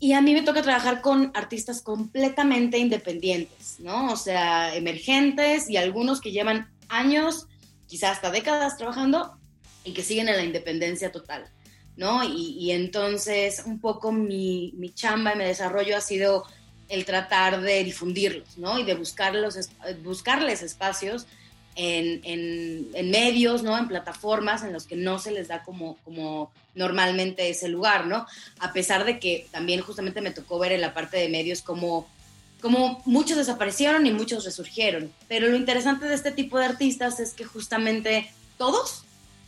Y 0.00 0.12
a 0.12 0.20
mí 0.20 0.34
me 0.34 0.42
toca 0.42 0.62
trabajar 0.62 1.00
con 1.00 1.30
artistas 1.34 1.80
completamente 1.80 2.78
independientes, 2.78 3.76
¿no? 3.78 4.12
O 4.12 4.16
sea, 4.16 4.74
emergentes 4.74 5.70
y 5.70 5.76
algunos 5.76 6.20
que 6.20 6.32
llevan 6.32 6.68
años, 6.88 7.46
quizás 7.86 8.16
hasta 8.16 8.30
décadas 8.30 8.76
trabajando 8.76 9.38
y 9.84 9.92
que 9.92 10.02
siguen 10.02 10.28
en 10.28 10.36
la 10.36 10.44
independencia 10.44 11.12
total, 11.12 11.48
¿no? 11.96 12.24
Y, 12.24 12.72
entonces 12.72 13.62
un 13.64 13.80
poco 13.80 14.10
mi, 14.10 14.72
mi 14.76 14.92
chamba 14.92 15.34
y 15.34 15.38
mi 15.38 15.44
desarrollo 15.44 15.96
ha 15.96 16.00
sido 16.00 16.44
el 16.88 17.04
tratar 17.04 17.60
de 17.60 17.84
difundirlos, 17.84 18.58
¿no? 18.58 18.78
Y 18.78 18.84
de 18.84 18.94
buscarles 18.94 20.62
espacios 20.62 21.26
en, 21.76 22.20
en, 22.94 23.10
medios, 23.10 23.62
¿no? 23.62 23.76
En 23.76 23.88
plataformas 23.88 24.62
en 24.62 24.72
los 24.72 24.86
que 24.86 24.96
no 24.96 25.18
se 25.18 25.30
les 25.30 25.48
da 25.48 25.62
como, 25.62 25.96
como 26.04 26.52
normalmente 26.74 27.48
ese 27.48 27.68
lugar, 27.68 28.06
¿no? 28.06 28.26
A 28.58 28.72
pesar 28.72 29.04
de 29.04 29.18
que 29.18 29.46
también 29.50 29.80
justamente 29.80 30.20
me 30.20 30.30
tocó 30.30 30.58
ver 30.58 30.72
en 30.72 30.80
la 30.80 30.94
parte 30.94 31.16
de 31.16 31.28
medios 31.28 31.62
como, 31.62 32.08
como 32.60 33.02
muchos 33.04 33.36
desaparecieron 33.36 34.06
y 34.06 34.12
muchos 34.12 34.44
resurgieron. 34.44 35.12
Pero 35.28 35.48
lo 35.48 35.56
interesante 35.56 36.06
de 36.06 36.14
este 36.14 36.32
tipo 36.32 36.58
de 36.58 36.66
artistas 36.66 37.20
es 37.20 37.32
que 37.32 37.44
justamente 37.44 38.30
todos, 38.56 39.04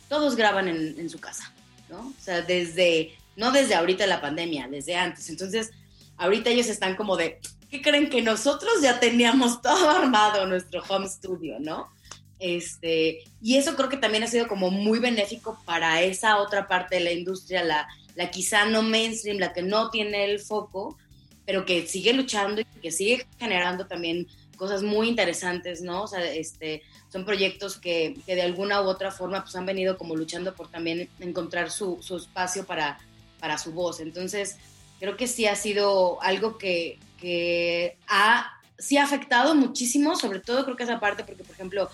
todos 0.09 0.35
graban 0.35 0.67
en, 0.67 0.99
en 0.99 1.09
su 1.09 1.19
casa, 1.19 1.51
¿no? 1.89 1.99
O 1.99 2.21
sea, 2.21 2.41
desde, 2.41 3.15
no 3.35 3.51
desde 3.51 3.75
ahorita 3.75 4.05
la 4.07 4.21
pandemia, 4.21 4.67
desde 4.67 4.95
antes. 4.95 5.29
Entonces, 5.29 5.71
ahorita 6.17 6.49
ellos 6.49 6.67
están 6.67 6.95
como 6.95 7.15
de, 7.15 7.39
¿qué 7.69 7.81
creen 7.81 8.09
que 8.09 8.21
nosotros 8.21 8.81
ya 8.81 8.99
teníamos 8.99 9.61
todo 9.61 9.89
armado 9.89 10.45
nuestro 10.45 10.83
home 10.89 11.07
studio, 11.07 11.57
¿no? 11.59 11.95
Este, 12.39 13.23
y 13.41 13.57
eso 13.57 13.75
creo 13.75 13.89
que 13.89 13.97
también 13.97 14.23
ha 14.23 14.27
sido 14.27 14.47
como 14.47 14.69
muy 14.69 14.99
benéfico 14.99 15.59
para 15.65 16.01
esa 16.01 16.37
otra 16.37 16.67
parte 16.67 16.95
de 16.95 17.01
la 17.01 17.11
industria, 17.11 17.63
la, 17.63 17.87
la 18.15 18.29
quizá 18.29 18.65
no 18.65 18.83
mainstream, 18.83 19.37
la 19.37 19.53
que 19.53 19.63
no 19.63 19.89
tiene 19.89 20.25
el 20.25 20.39
foco, 20.39 20.97
pero 21.45 21.65
que 21.65 21.87
sigue 21.87 22.13
luchando 22.13 22.61
y 22.61 22.65
que 22.65 22.91
sigue 22.91 23.25
generando 23.39 23.87
también 23.87 24.27
cosas 24.57 24.83
muy 24.83 25.07
interesantes, 25.07 25.81
¿no? 25.81 26.03
O 26.03 26.07
sea, 26.07 26.23
este, 26.25 26.83
son 27.09 27.25
proyectos 27.25 27.77
que, 27.77 28.17
que 28.25 28.35
de 28.35 28.41
alguna 28.41 28.81
u 28.81 28.85
otra 28.85 29.11
forma 29.11 29.43
pues 29.43 29.55
han 29.55 29.65
venido 29.65 29.97
como 29.97 30.15
luchando 30.15 30.53
por 30.53 30.69
también 30.69 31.09
encontrar 31.19 31.71
su, 31.71 31.99
su 32.01 32.17
espacio 32.17 32.65
para, 32.65 32.99
para 33.39 33.57
su 33.57 33.71
voz. 33.71 33.99
Entonces, 33.99 34.57
creo 34.99 35.15
que 35.15 35.27
sí 35.27 35.45
ha 35.45 35.55
sido 35.55 36.21
algo 36.21 36.57
que, 36.57 36.99
que 37.19 37.97
ha, 38.07 38.59
sí 38.77 38.97
ha 38.97 39.03
afectado 39.03 39.55
muchísimo, 39.55 40.15
sobre 40.15 40.39
todo 40.39 40.65
creo 40.65 40.75
que 40.75 40.83
esa 40.83 40.99
parte, 40.99 41.23
porque 41.23 41.43
por 41.43 41.53
ejemplo, 41.53 41.89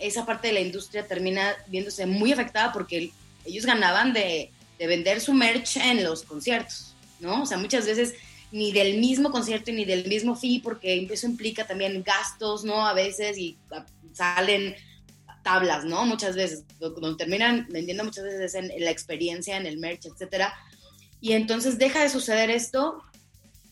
esa 0.00 0.26
parte 0.26 0.48
de 0.48 0.54
la 0.54 0.60
industria 0.60 1.06
termina 1.06 1.54
viéndose 1.66 2.06
muy 2.06 2.32
afectada 2.32 2.72
porque 2.72 3.12
ellos 3.44 3.66
ganaban 3.66 4.12
de, 4.12 4.50
de 4.78 4.86
vender 4.86 5.20
su 5.20 5.32
merch 5.32 5.76
en 5.76 6.02
los 6.04 6.22
conciertos, 6.22 6.94
¿no? 7.20 7.42
O 7.42 7.46
sea, 7.46 7.58
muchas 7.58 7.86
veces 7.86 8.14
ni 8.52 8.72
del 8.72 8.98
mismo 8.98 9.30
concierto 9.30 9.70
ni 9.72 9.84
del 9.84 10.08
mismo 10.08 10.34
fee, 10.34 10.60
porque 10.62 11.06
eso 11.10 11.26
implica 11.26 11.66
también 11.66 12.02
gastos, 12.02 12.64
¿no? 12.64 12.86
A 12.86 12.94
veces 12.94 13.38
y 13.38 13.56
salen 14.12 14.74
tablas, 15.42 15.84
¿no? 15.84 16.04
Muchas 16.04 16.34
veces, 16.34 16.64
donde 16.78 17.16
terminan 17.16 17.66
vendiendo 17.70 18.04
muchas 18.04 18.24
veces 18.24 18.54
en, 18.54 18.72
la 18.78 18.90
experiencia, 18.90 19.56
en 19.56 19.66
el 19.66 19.78
merch, 19.78 20.06
etcétera. 20.06 20.52
Y 21.20 21.32
entonces 21.32 21.78
deja 21.78 22.02
de 22.02 22.08
suceder 22.08 22.50
esto, 22.50 23.02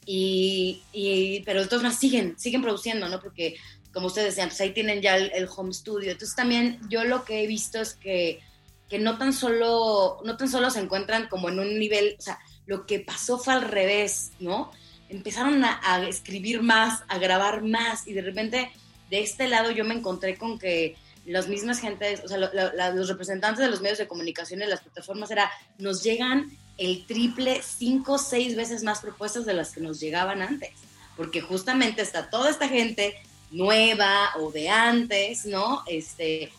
y, 0.06 0.82
y 0.92 1.40
pero 1.40 1.60
de 1.60 1.66
todas 1.66 1.82
maneras 1.82 2.00
siguen, 2.00 2.38
siguen 2.38 2.62
produciendo, 2.62 3.08
¿no? 3.08 3.20
Porque 3.20 3.56
como 3.92 4.08
ustedes 4.08 4.28
decían, 4.28 4.48
pues 4.48 4.60
ahí 4.60 4.72
tienen 4.72 5.00
ya 5.00 5.16
el, 5.16 5.48
home 5.54 5.72
studio. 5.72 6.12
Entonces 6.12 6.36
también 6.36 6.80
yo 6.88 7.04
lo 7.04 7.24
que 7.24 7.42
he 7.42 7.46
visto 7.46 7.80
es 7.80 7.94
que, 7.94 8.40
que 8.88 8.98
no, 8.98 9.18
tan 9.18 9.32
solo, 9.32 10.20
no 10.24 10.36
tan 10.36 10.48
solo 10.48 10.70
se 10.70 10.80
encuentran 10.80 11.28
como 11.28 11.48
en 11.48 11.58
un 11.58 11.78
nivel, 11.78 12.16
o 12.18 12.22
sea, 12.22 12.38
lo 12.66 12.86
que 12.86 13.00
pasó 13.00 13.38
fue 13.38 13.54
al 13.54 13.62
revés, 13.62 14.32
¿no? 14.40 14.70
Empezaron 15.08 15.64
a, 15.64 16.06
escribir 16.06 16.62
más, 16.62 17.02
a 17.08 17.18
grabar 17.18 17.62
más 17.62 18.06
y 18.06 18.12
de 18.12 18.22
repente 18.22 18.70
de 19.10 19.22
este 19.22 19.48
lado 19.48 19.70
yo 19.70 19.84
me 19.84 19.94
encontré 19.94 20.36
con 20.36 20.58
que 20.58 20.96
las 21.24 21.48
mismas 21.48 21.80
gentes, 21.80 22.22
o 22.24 22.28
sea, 22.28 22.38
los 22.38 23.08
representantes 23.08 23.64
de 23.64 23.70
los 23.70 23.80
medios 23.80 23.98
de 23.98 24.06
comunicación 24.06 24.62
y 24.62 24.66
las 24.66 24.80
plataformas 24.80 25.30
era, 25.30 25.50
nos 25.78 26.02
llegan 26.02 26.50
el 26.76 27.06
triple, 27.06 27.60
cinco, 27.62 28.18
seis 28.18 28.54
veces 28.54 28.82
más 28.82 29.00
propuestas 29.00 29.44
de 29.44 29.54
las 29.54 29.72
que 29.72 29.80
nos 29.80 30.00
llegaban 30.00 30.42
antes, 30.42 30.70
porque 31.16 31.40
justamente 31.40 32.02
está 32.02 32.30
toda 32.30 32.50
esta 32.50 32.68
gente 32.68 33.14
nueva 33.50 34.30
o 34.38 34.50
de 34.50 34.68
antes, 34.68 35.46
¿no? 35.46 35.82
Este, 35.86 36.50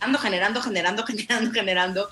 ando 0.00 0.18
generando, 0.18 0.60
generando, 0.60 1.02
generando, 1.06 1.50
generando 1.52 2.08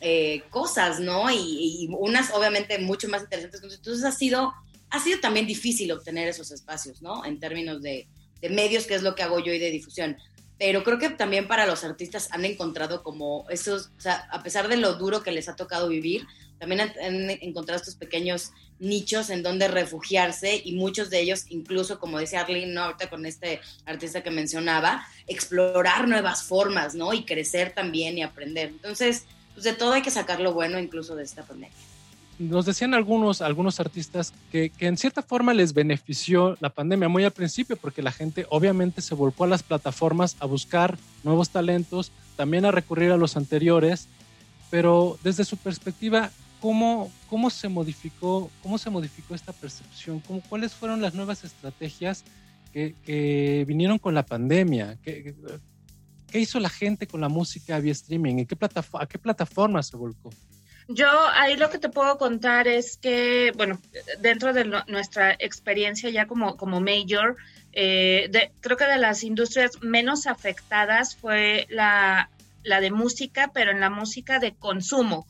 eh, 0.00 0.42
cosas, 0.50 1.00
¿no? 1.00 1.30
Y, 1.30 1.88
unas 1.98 2.32
obviamente 2.32 2.78
mucho 2.78 3.08
más 3.08 3.22
interesantes. 3.22 3.62
Entonces 3.62 4.04
ha 4.04 4.12
sido, 4.12 4.52
ha 4.90 5.00
sido 5.00 5.20
también 5.20 5.46
difícil 5.46 5.92
obtener 5.92 6.28
esos 6.28 6.50
espacios, 6.50 7.02
¿no? 7.02 7.24
En 7.24 7.38
términos 7.38 7.82
de, 7.82 8.08
de 8.40 8.50
medios, 8.50 8.86
que 8.86 8.94
es 8.94 9.02
lo 9.02 9.14
que 9.14 9.22
hago 9.22 9.40
yo 9.40 9.52
y 9.52 9.58
de 9.58 9.70
difusión. 9.70 10.16
Pero 10.60 10.84
creo 10.84 10.98
que 10.98 11.08
también 11.08 11.48
para 11.48 11.64
los 11.64 11.84
artistas 11.84 12.28
han 12.32 12.44
encontrado 12.44 13.02
como 13.02 13.46
esos, 13.48 13.86
o 13.96 14.00
sea, 14.00 14.28
a 14.30 14.42
pesar 14.42 14.68
de 14.68 14.76
lo 14.76 14.92
duro 14.96 15.22
que 15.22 15.32
les 15.32 15.48
ha 15.48 15.56
tocado 15.56 15.88
vivir, 15.88 16.26
también 16.58 16.82
han, 16.82 17.30
encontrado 17.30 17.78
estos 17.78 17.94
pequeños 17.94 18.52
nichos 18.78 19.30
en 19.30 19.42
donde 19.42 19.68
refugiarse 19.68 20.60
y 20.62 20.72
muchos 20.72 21.08
de 21.08 21.20
ellos, 21.20 21.46
incluso 21.48 21.98
como 21.98 22.18
decía 22.18 22.42
Arlene, 22.42 22.78
ahorita 22.78 23.08
con 23.08 23.24
este 23.24 23.62
artista 23.86 24.22
que 24.22 24.30
mencionaba, 24.30 25.02
explorar 25.26 26.06
nuevas 26.06 26.42
formas, 26.42 26.94
¿no? 26.94 27.14
Y 27.14 27.24
crecer 27.24 27.72
también 27.72 28.18
y 28.18 28.22
aprender. 28.22 28.68
Entonces, 28.68 29.24
pues 29.54 29.64
de 29.64 29.72
todo 29.72 29.94
hay 29.94 30.02
que 30.02 30.10
sacar 30.10 30.40
lo 30.40 30.52
bueno 30.52 30.78
incluso 30.78 31.16
de 31.16 31.24
esta 31.24 31.42
pandemia. 31.42 31.74
Nos 32.40 32.64
decían 32.64 32.94
algunos, 32.94 33.42
algunos 33.42 33.80
artistas 33.80 34.32
que, 34.50 34.70
que 34.70 34.86
en 34.86 34.96
cierta 34.96 35.20
forma 35.20 35.52
les 35.52 35.74
benefició 35.74 36.56
la 36.60 36.70
pandemia 36.70 37.06
muy 37.06 37.22
al 37.22 37.32
principio 37.32 37.76
porque 37.76 38.00
la 38.00 38.12
gente 38.12 38.46
obviamente 38.48 39.02
se 39.02 39.14
volcó 39.14 39.44
a 39.44 39.46
las 39.46 39.62
plataformas 39.62 40.36
a 40.40 40.46
buscar 40.46 40.96
nuevos 41.22 41.50
talentos, 41.50 42.12
también 42.36 42.64
a 42.64 42.70
recurrir 42.70 43.12
a 43.12 43.18
los 43.18 43.36
anteriores, 43.36 44.08
pero 44.70 45.18
desde 45.22 45.44
su 45.44 45.58
perspectiva, 45.58 46.30
¿cómo, 46.62 47.12
cómo, 47.28 47.50
se, 47.50 47.68
modificó, 47.68 48.50
cómo 48.62 48.78
se 48.78 48.88
modificó 48.88 49.34
esta 49.34 49.52
percepción? 49.52 50.20
¿Cómo, 50.20 50.40
¿Cuáles 50.48 50.72
fueron 50.72 51.02
las 51.02 51.12
nuevas 51.12 51.44
estrategias 51.44 52.24
que, 52.72 52.94
que 53.04 53.66
vinieron 53.68 53.98
con 53.98 54.14
la 54.14 54.24
pandemia? 54.24 54.96
¿Qué, 55.02 55.34
¿Qué, 56.26 56.40
hizo 56.40 56.58
la 56.58 56.70
gente 56.70 57.06
con 57.06 57.20
la 57.20 57.28
música 57.28 57.78
vía 57.80 57.92
streaming? 57.92 58.38
¿En 58.38 58.46
qué 58.46 58.56
¿A 58.94 59.06
qué 59.06 59.18
plataforma 59.18 59.82
se 59.82 59.98
volcó? 59.98 60.30
Yo 60.88 61.08
ahí 61.34 61.56
lo 61.56 61.70
que 61.70 61.78
te 61.78 61.88
puedo 61.88 62.18
contar 62.18 62.66
es 62.66 62.96
que, 62.96 63.52
bueno, 63.56 63.80
dentro 64.18 64.52
de 64.52 64.64
nuestra 64.64 65.32
experiencia 65.38 66.10
ya 66.10 66.26
como, 66.26 66.56
como 66.56 66.80
major, 66.80 67.36
eh, 67.72 68.50
creo 68.60 68.76
que 68.76 68.86
de 68.86 68.98
las 68.98 69.22
industrias 69.22 69.80
menos 69.82 70.26
afectadas 70.26 71.14
fue 71.14 71.66
la, 71.70 72.28
la 72.64 72.80
de 72.80 72.90
música, 72.90 73.50
pero 73.54 73.70
en 73.70 73.80
la 73.80 73.90
música 73.90 74.38
de 74.38 74.54
consumo, 74.54 75.26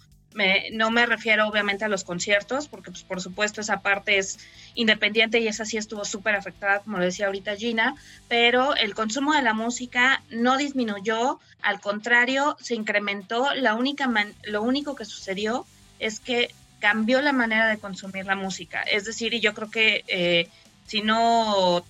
no 0.73 0.91
me 0.91 1.07
refiero 1.07 1.49
obviamente 1.49 1.85
a 1.85 1.89
los 1.89 2.05
conciertos, 2.05 2.69
porque 2.69 2.91
pues, 2.91 3.03
por 3.03 3.21
supuesto 3.21 3.61
esa 3.61 3.81
parte 3.81 4.19
es 4.19 4.39
independiente 4.75 5.41
y 5.41 5.49
esa 5.49 5.65
sí 5.65 5.77
estuvo 5.77 6.05
súper 6.05 6.37
afectada, 6.37 6.81
como 6.81 6.99
lo 6.99 7.05
decía 7.05 7.27
ahorita 7.27 7.57
Gina, 7.57 7.97
pero 8.29 8.77
el 8.77 8.95
consumo 8.95 9.35
de 9.35 9.43
la 9.43 9.55
música 9.55 10.23
no 10.31 10.57
disminuyó, 10.57 11.41
al 11.63 11.81
contrario, 11.81 12.57
se 12.61 12.75
incrementó. 12.75 13.55
La 13.55 13.75
única 13.75 14.09
lo 14.45 14.63
único 14.63 14.95
que 14.95 15.05
sucedió 15.05 15.67
es 15.99 16.21
que 16.21 16.55
cambió 16.79 17.21
la 17.21 17.33
manera 17.33 17.69
de 17.69 17.79
consumir 17.79 18.25
la 18.27 18.37
música. 18.37 18.83
Es 18.83 19.05
decir, 19.05 19.35
y 19.35 19.41
yo 19.41 19.53
creo 19.53 19.71
que 19.71 20.05
eh, 20.09 20.49
si 20.87 21.03
no 21.03 21.85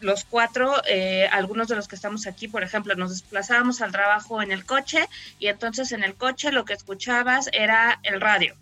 los 0.00 0.24
cuatro, 0.24 0.74
eh, 0.88 1.28
algunos 1.32 1.68
de 1.68 1.76
los 1.76 1.88
que 1.88 1.96
estamos 1.96 2.26
aquí, 2.26 2.48
por 2.48 2.62
ejemplo, 2.62 2.94
nos 2.94 3.10
desplazábamos 3.10 3.80
al 3.80 3.92
trabajo 3.92 4.42
en 4.42 4.52
el 4.52 4.64
coche 4.64 5.08
y 5.38 5.46
entonces 5.46 5.92
en 5.92 6.04
el 6.04 6.14
coche 6.14 6.52
lo 6.52 6.64
que 6.64 6.74
escuchabas 6.74 7.48
era 7.52 7.98
el 8.02 8.20
radio, 8.20 8.54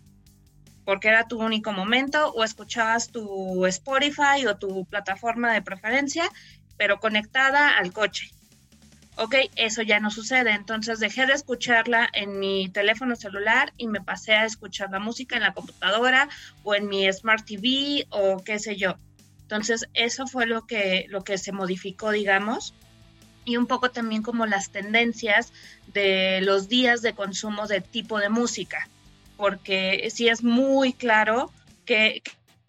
porque 0.85 1.09
era 1.09 1.27
tu 1.27 1.41
único 1.41 1.73
momento, 1.73 2.31
o 2.33 2.45
escuchabas 2.45 3.11
tu 3.11 3.67
Spotify 3.67 4.47
o 4.49 4.57
tu 4.57 4.85
plataforma 4.85 5.53
de 5.53 5.63
preferencia, 5.63 6.25
pero 6.77 7.01
conectada 7.01 7.77
al 7.79 7.93
coche. 7.93 8.31
Ok, 9.17 9.37
eso 9.55 9.83
ya 9.83 10.01
no 10.01 10.11
sucede, 10.11 10.51
entonces 10.51 10.99
dejé 10.99 11.27
de 11.27 11.35
escucharla 11.35 12.09
en 12.13 12.41
mi 12.41 12.69
teléfono 12.69 13.15
celular 13.15 13.73
y 13.77 13.87
me 13.87 14.01
pasé 14.01 14.35
a 14.35 14.45
escuchar 14.45 14.91
la 14.91 14.99
música 14.99 15.37
en 15.37 15.43
la 15.43 15.55
computadora 15.55 16.29
o 16.65 16.75
en 16.75 16.89
mi 16.89 17.13
Smart 17.13 17.45
TV 17.47 18.07
o 18.11 18.43
qué 18.43 18.59
sé 18.59 18.75
yo. 18.75 18.97
Entonces, 19.45 19.87
eso 19.95 20.27
fue 20.27 20.47
lo 20.47 20.67
que, 20.67 21.07
lo 21.09 21.23
que 21.23 21.39
se 21.39 21.53
modificó, 21.53 22.11
digamos, 22.11 22.75
y 23.45 23.57
un 23.57 23.67
poco 23.67 23.91
también 23.91 24.23
como 24.23 24.47
las 24.47 24.71
tendencias 24.71 25.53
de 25.93 26.41
los 26.43 26.69
días 26.69 27.03
de 27.03 27.15
consumo 27.15 27.67
de 27.67 27.81
tipo 27.81 28.19
de 28.19 28.31
música, 28.31 28.89
porque 29.37 30.09
sí 30.11 30.29
es 30.29 30.43
muy 30.43 30.95
claro 30.95 31.53
que, 31.85 32.23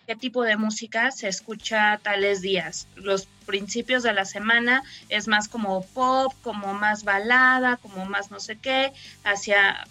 qué 0.06 0.16
tipo 0.18 0.44
de 0.44 0.58
música 0.58 1.12
se 1.12 1.30
escucha 1.30 1.98
tales 2.04 2.42
días. 2.42 2.88
Los 2.96 3.28
principios 3.46 4.04
de 4.04 4.14
la 4.14 4.26
semana 4.26 4.84
es 5.08 5.30
más 5.30 5.48
como 5.48 5.82
pop, 5.82 6.34
como 6.44 6.74
más 6.74 7.04
balada, 7.06 7.78
como 7.78 8.06
más 8.06 8.30
no 8.30 8.42
sé 8.42 8.58
qué, 8.58 8.92
hacia 9.24 9.88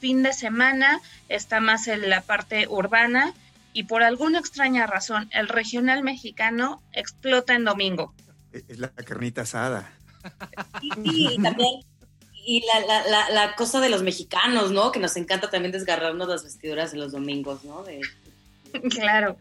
fin 0.00 0.22
de 0.22 0.32
semana 0.32 1.00
está 1.28 1.60
más 1.60 1.88
en 1.88 2.08
la 2.08 2.22
parte 2.22 2.66
urbana 2.68 3.34
y 3.72 3.84
por 3.84 4.02
alguna 4.02 4.38
extraña 4.38 4.86
razón 4.86 5.28
el 5.32 5.48
regional 5.48 6.02
mexicano 6.02 6.82
explota 6.92 7.54
en 7.54 7.64
domingo. 7.64 8.14
Es 8.52 8.78
la 8.78 8.88
carnita 8.90 9.42
asada. 9.42 9.92
Y, 10.80 11.40
también 11.42 11.82
y 12.44 12.62
la, 13.32 13.54
cosa 13.56 13.80
de 13.80 13.88
los 13.88 14.02
mexicanos, 14.02 14.70
¿no? 14.72 14.92
Que 14.92 15.00
nos 15.00 15.16
encanta 15.16 15.50
también 15.50 15.72
desgarrarnos 15.72 16.28
las 16.28 16.44
vestiduras 16.44 16.92
en 16.92 17.00
los 17.00 17.12
domingos, 17.12 17.64
¿no? 17.64 17.84
claro. 18.90 19.36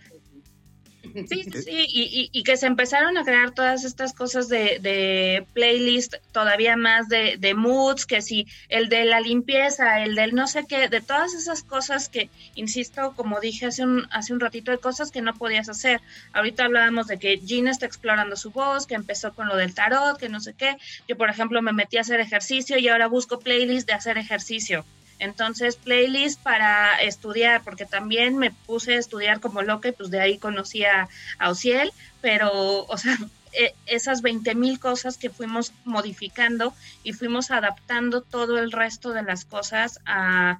Sí, 1.27 1.43
sí, 1.43 1.85
y, 1.87 2.29
y, 2.31 2.43
que 2.43 2.57
se 2.57 2.67
empezaron 2.67 3.17
a 3.17 3.23
crear 3.23 3.51
todas 3.51 3.83
estas 3.83 4.13
cosas 4.13 4.47
de, 4.49 4.79
de 4.79 5.45
playlist, 5.53 6.15
todavía 6.31 6.77
más 6.77 7.09
de, 7.09 7.37
de, 7.37 7.53
moods, 7.53 8.05
que 8.05 8.21
si 8.21 8.47
el 8.69 8.89
de 8.89 9.05
la 9.05 9.19
limpieza, 9.19 10.03
el 10.03 10.15
del 10.15 10.35
no 10.35 10.47
sé 10.47 10.65
qué, 10.67 10.89
de 10.89 11.01
todas 11.01 11.33
esas 11.33 11.63
cosas 11.63 12.09
que, 12.09 12.29
insisto, 12.55 13.13
como 13.15 13.39
dije 13.39 13.67
hace 13.67 13.83
un, 13.83 14.07
hace 14.11 14.33
un 14.33 14.39
ratito, 14.39 14.71
de 14.71 14.77
cosas 14.77 15.11
que 15.11 15.21
no 15.21 15.33
podías 15.33 15.69
hacer. 15.69 16.01
Ahorita 16.33 16.65
hablábamos 16.65 17.07
de 17.07 17.17
que 17.17 17.37
Gina 17.37 17.71
está 17.71 17.85
explorando 17.85 18.35
su 18.35 18.51
voz, 18.51 18.85
que 18.85 18.95
empezó 18.95 19.33
con 19.33 19.47
lo 19.47 19.55
del 19.55 19.73
tarot, 19.73 20.17
que 20.17 20.29
no 20.29 20.39
sé 20.39 20.53
qué. 20.53 20.77
Yo, 21.07 21.17
por 21.17 21.29
ejemplo, 21.29 21.61
me 21.61 21.73
metí 21.73 21.97
a 21.97 22.01
hacer 22.01 22.19
ejercicio 22.19 22.77
y 22.77 22.87
ahora 22.87 23.07
busco 23.07 23.39
playlist 23.39 23.87
de 23.87 23.93
hacer 23.93 24.17
ejercicio. 24.17 24.85
Entonces, 25.21 25.75
playlist 25.75 26.41
para 26.41 26.99
estudiar, 26.99 27.63
porque 27.63 27.85
también 27.85 28.39
me 28.39 28.49
puse 28.49 28.95
a 28.95 28.97
estudiar 28.97 29.39
como 29.39 29.61
loca 29.61 29.89
y 29.89 29.91
pues 29.91 30.09
de 30.09 30.19
ahí 30.19 30.39
conocí 30.39 30.83
a, 30.83 31.09
a 31.37 31.49
Ociel, 31.51 31.91
pero, 32.21 32.85
o 32.85 32.97
sea, 32.97 33.15
e, 33.53 33.75
esas 33.85 34.23
20 34.23 34.55
mil 34.55 34.79
cosas 34.79 35.17
que 35.17 35.29
fuimos 35.29 35.73
modificando 35.85 36.73
y 37.03 37.13
fuimos 37.13 37.51
adaptando 37.51 38.21
todo 38.23 38.57
el 38.57 38.71
resto 38.71 39.13
de 39.13 39.21
las 39.21 39.45
cosas 39.45 39.99
a, 40.07 40.59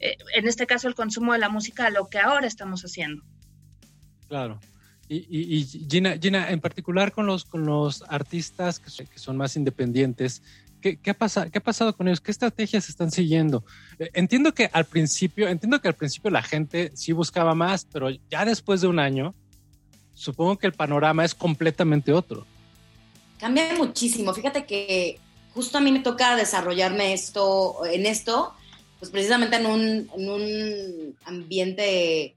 e, 0.00 0.18
en 0.34 0.46
este 0.46 0.66
caso, 0.66 0.86
el 0.86 0.94
consumo 0.94 1.32
de 1.32 1.38
la 1.38 1.48
música 1.48 1.86
a 1.86 1.90
lo 1.90 2.08
que 2.10 2.18
ahora 2.18 2.46
estamos 2.46 2.82
haciendo. 2.82 3.24
Claro. 4.28 4.60
Y, 5.08 5.24
y, 5.30 5.64
Gina, 5.64 6.18
Gina, 6.20 6.50
en 6.50 6.60
particular 6.60 7.12
con 7.12 7.24
los, 7.24 7.46
con 7.46 7.64
los 7.64 8.04
artistas 8.06 8.80
que 8.80 9.18
son 9.18 9.38
más 9.38 9.56
independientes, 9.56 10.42
¿Qué, 10.80 10.98
ha 11.10 11.14
pasado, 11.14 11.50
¿Qué 11.50 11.58
ha 11.58 11.62
pasado 11.62 11.96
con 11.96 12.08
ellos? 12.08 12.20
¿Qué 12.20 12.30
estrategias 12.30 12.88
están 12.88 13.10
siguiendo? 13.10 13.64
Eh, 13.98 14.10
entiendo 14.14 14.54
que 14.54 14.70
al 14.72 14.84
principio, 14.84 15.48
entiendo 15.48 15.80
que 15.80 15.88
al 15.88 15.94
principio 15.94 16.30
la 16.30 16.42
gente 16.42 16.92
sí 16.94 17.12
buscaba 17.12 17.54
más, 17.54 17.86
pero 17.92 18.08
ya 18.30 18.44
después 18.44 18.80
de 18.80 18.86
un 18.86 18.98
año, 18.98 19.34
supongo 20.14 20.58
que 20.58 20.66
el 20.66 20.72
panorama 20.72 21.24
es 21.24 21.34
completamente 21.34 22.12
otro. 22.12 22.46
Cambia 23.38 23.74
muchísimo. 23.76 24.32
Fíjate 24.34 24.66
que 24.66 25.18
justo 25.54 25.78
a 25.78 25.80
mí 25.80 25.92
me 25.92 26.00
toca 26.00 26.36
desarrollarme 26.36 27.12
esto, 27.12 27.84
en 27.86 28.06
esto, 28.06 28.54
pues 28.98 29.10
precisamente 29.10 29.56
en 29.56 29.66
un, 29.66 30.10
en 30.16 30.30
un 30.30 31.16
ambiente 31.24 32.36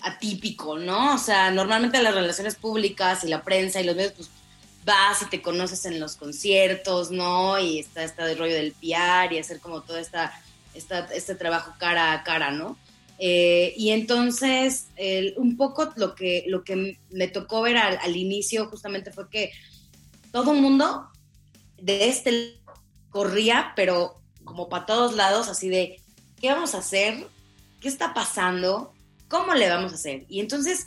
atípico, 0.00 0.78
¿no? 0.78 1.14
O 1.14 1.18
sea, 1.18 1.50
normalmente 1.50 2.02
las 2.02 2.14
relaciones 2.14 2.54
públicas 2.54 3.24
y 3.24 3.28
la 3.28 3.42
prensa 3.42 3.80
y 3.80 3.84
los 3.84 3.96
medios, 3.96 4.12
pues 4.12 4.30
vas 4.86 5.20
y 5.20 5.26
te 5.26 5.42
conoces 5.42 5.84
en 5.84 5.98
los 5.98 6.14
conciertos, 6.14 7.10
¿no? 7.10 7.58
Y 7.58 7.80
está 7.80 8.04
este 8.04 8.34
rollo 8.36 8.54
del 8.54 8.72
PR 8.72 9.32
y 9.32 9.38
hacer 9.38 9.58
como 9.60 9.82
todo 9.82 9.98
esta, 9.98 10.32
este 10.74 11.34
trabajo 11.34 11.74
cara 11.78 12.12
a 12.12 12.22
cara, 12.22 12.52
¿no? 12.52 12.78
Eh, 13.18 13.74
y 13.76 13.90
entonces, 13.90 14.86
un 15.36 15.56
poco 15.56 15.92
lo 15.96 16.14
que, 16.14 16.44
lo 16.46 16.62
que 16.62 16.98
me 17.10 17.26
tocó 17.26 17.62
ver 17.62 17.76
al, 17.76 18.16
inicio 18.16 18.66
justamente 18.68 19.10
fue 19.10 19.28
que 19.28 19.50
todo 20.30 20.52
el 20.52 20.60
mundo 20.60 21.08
de 21.78 22.08
este 22.08 22.60
corría, 23.10 23.72
pero 23.74 24.20
como 24.44 24.68
para 24.68 24.86
todos 24.86 25.16
lados, 25.16 25.48
así 25.48 25.68
de, 25.68 26.00
¿qué 26.40 26.52
vamos 26.52 26.76
a 26.76 26.78
hacer? 26.78 27.26
¿Qué 27.80 27.88
está 27.88 28.14
pasando? 28.14 28.92
¿Cómo 29.28 29.54
le 29.54 29.68
vamos 29.68 29.90
a 29.90 29.96
hacer? 29.96 30.26
Y 30.28 30.38
entonces 30.38 30.86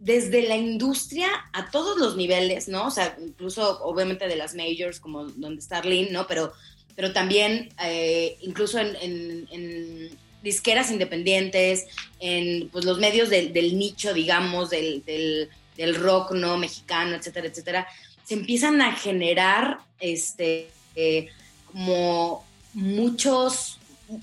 desde 0.00 0.48
la 0.48 0.56
industria 0.56 1.28
a 1.52 1.70
todos 1.70 1.98
los 1.98 2.16
niveles, 2.16 2.68
¿no? 2.68 2.86
O 2.86 2.90
sea, 2.90 3.16
incluso 3.20 3.80
obviamente 3.82 4.26
de 4.26 4.36
las 4.36 4.54
majors 4.54 4.98
como 4.98 5.26
donde 5.26 5.60
está 5.60 5.78
Arlene, 5.78 6.10
¿no? 6.10 6.26
Pero, 6.26 6.52
pero 6.96 7.12
también 7.12 7.68
eh, 7.84 8.38
incluso 8.40 8.78
en, 8.78 10.18
disqueras 10.42 10.90
independientes, 10.90 11.86
en 12.18 12.70
pues, 12.70 12.86
los 12.86 12.98
medios 12.98 13.28
del, 13.28 13.52
nicho, 13.78 14.14
digamos, 14.14 14.70
del, 14.70 15.50
rock, 15.96 16.32
¿no? 16.32 16.56
Mexicano, 16.56 17.14
etcétera, 17.14 17.48
etcétera, 17.48 17.86
se 18.24 18.34
empiezan 18.34 18.80
a 18.80 18.96
generar, 18.96 19.80
este, 19.98 20.70
eh, 20.96 21.28
como 21.66 22.42
muchos, 22.72 23.78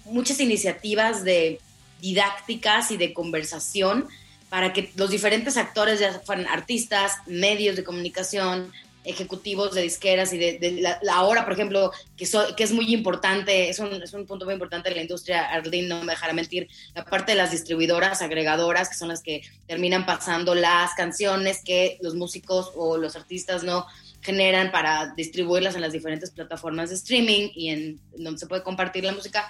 muchas 0.06 0.40
iniciativas 0.40 1.24
de 1.24 1.60
didácticas 2.02 2.90
y 2.90 2.98
de 2.98 3.14
conversación 3.14 4.08
para 4.50 4.74
que 4.74 4.92
los 4.96 5.10
diferentes 5.10 5.58
actores, 5.58 6.00
ya 6.00 6.20
fueran 6.20 6.48
artistas, 6.48 7.14
medios 7.26 7.76
de 7.76 7.84
comunicación, 7.84 8.72
ejecutivos 9.08 9.74
de 9.74 9.82
disqueras 9.82 10.34
y 10.34 10.38
de, 10.38 10.98
la, 11.02 11.24
hora, 11.24 11.46
por 11.46 11.54
ejemplo, 11.54 11.92
que, 12.18 12.28
que 12.56 12.64
es 12.64 12.74
muy 12.74 12.94
importante, 12.94 13.70
es 13.70 13.80
un, 13.80 13.94
es 13.94 14.14
un 14.14 14.26
punto 14.26 14.44
muy 14.44 14.54
importante 14.54 14.90
de 14.90 14.96
la 14.96 15.02
industria, 15.02 15.46
Arlene 15.46 15.88
no 15.88 16.04
me 16.04 16.12
dejará 16.12 16.34
mentir, 16.34 16.68
la 16.94 17.06
parte 17.06 17.32
de 17.32 17.38
las 17.38 17.52
distribuidoras, 17.52 18.22
agregadoras, 18.22 18.90
que 18.90 18.96
son 18.96 19.08
las 19.08 19.24
que 19.24 19.44
terminan 19.66 20.06
pasando 20.06 20.56
las 20.56 20.94
canciones 20.96 21.62
que 21.64 21.98
los 22.02 22.16
músicos 22.16 22.72
o 22.76 22.98
los 22.98 23.16
artistas 23.16 23.64
no 23.64 23.86
generan 24.22 24.72
para 24.72 25.14
distribuirlas 25.16 25.76
en 25.76 25.82
las 25.82 25.94
diferentes 25.94 26.32
plataformas 26.32 26.90
de 26.90 26.96
streaming 26.96 27.50
y 27.56 27.70
en 27.70 28.00
donde 28.18 28.40
se 28.40 28.48
puede 28.48 28.62
compartir 28.62 29.06
la 29.06 29.14
música, 29.14 29.50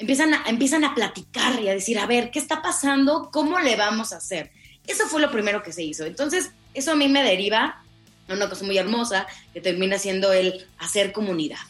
empiezan 0.00 0.34
a, 0.34 0.44
empiezan 0.46 0.82
a 0.84 0.94
platicar 0.94 1.60
y 1.60 1.68
a 1.68 1.74
decir, 1.74 1.98
a 1.98 2.06
ver, 2.06 2.30
¿qué 2.30 2.38
está 2.38 2.62
pasando? 2.62 3.30
¿Cómo 3.30 3.60
le 3.60 3.76
vamos 3.76 4.12
a 4.12 4.16
hacer? 4.16 4.50
Eso 4.86 5.06
fue 5.06 5.20
lo 5.20 5.30
primero 5.30 5.62
que 5.62 5.72
se 5.72 5.84
hizo. 5.84 6.04
Entonces, 6.04 6.50
eso 6.74 6.92
a 6.92 6.96
mí 6.96 7.08
me 7.08 7.22
deriva 7.22 7.82
a 8.28 8.32
una 8.32 8.48
cosa 8.48 8.64
muy 8.64 8.78
hermosa 8.78 9.26
que 9.52 9.60
termina 9.60 9.98
siendo 9.98 10.32
el 10.32 10.66
hacer 10.78 11.12
comunidad. 11.12 11.60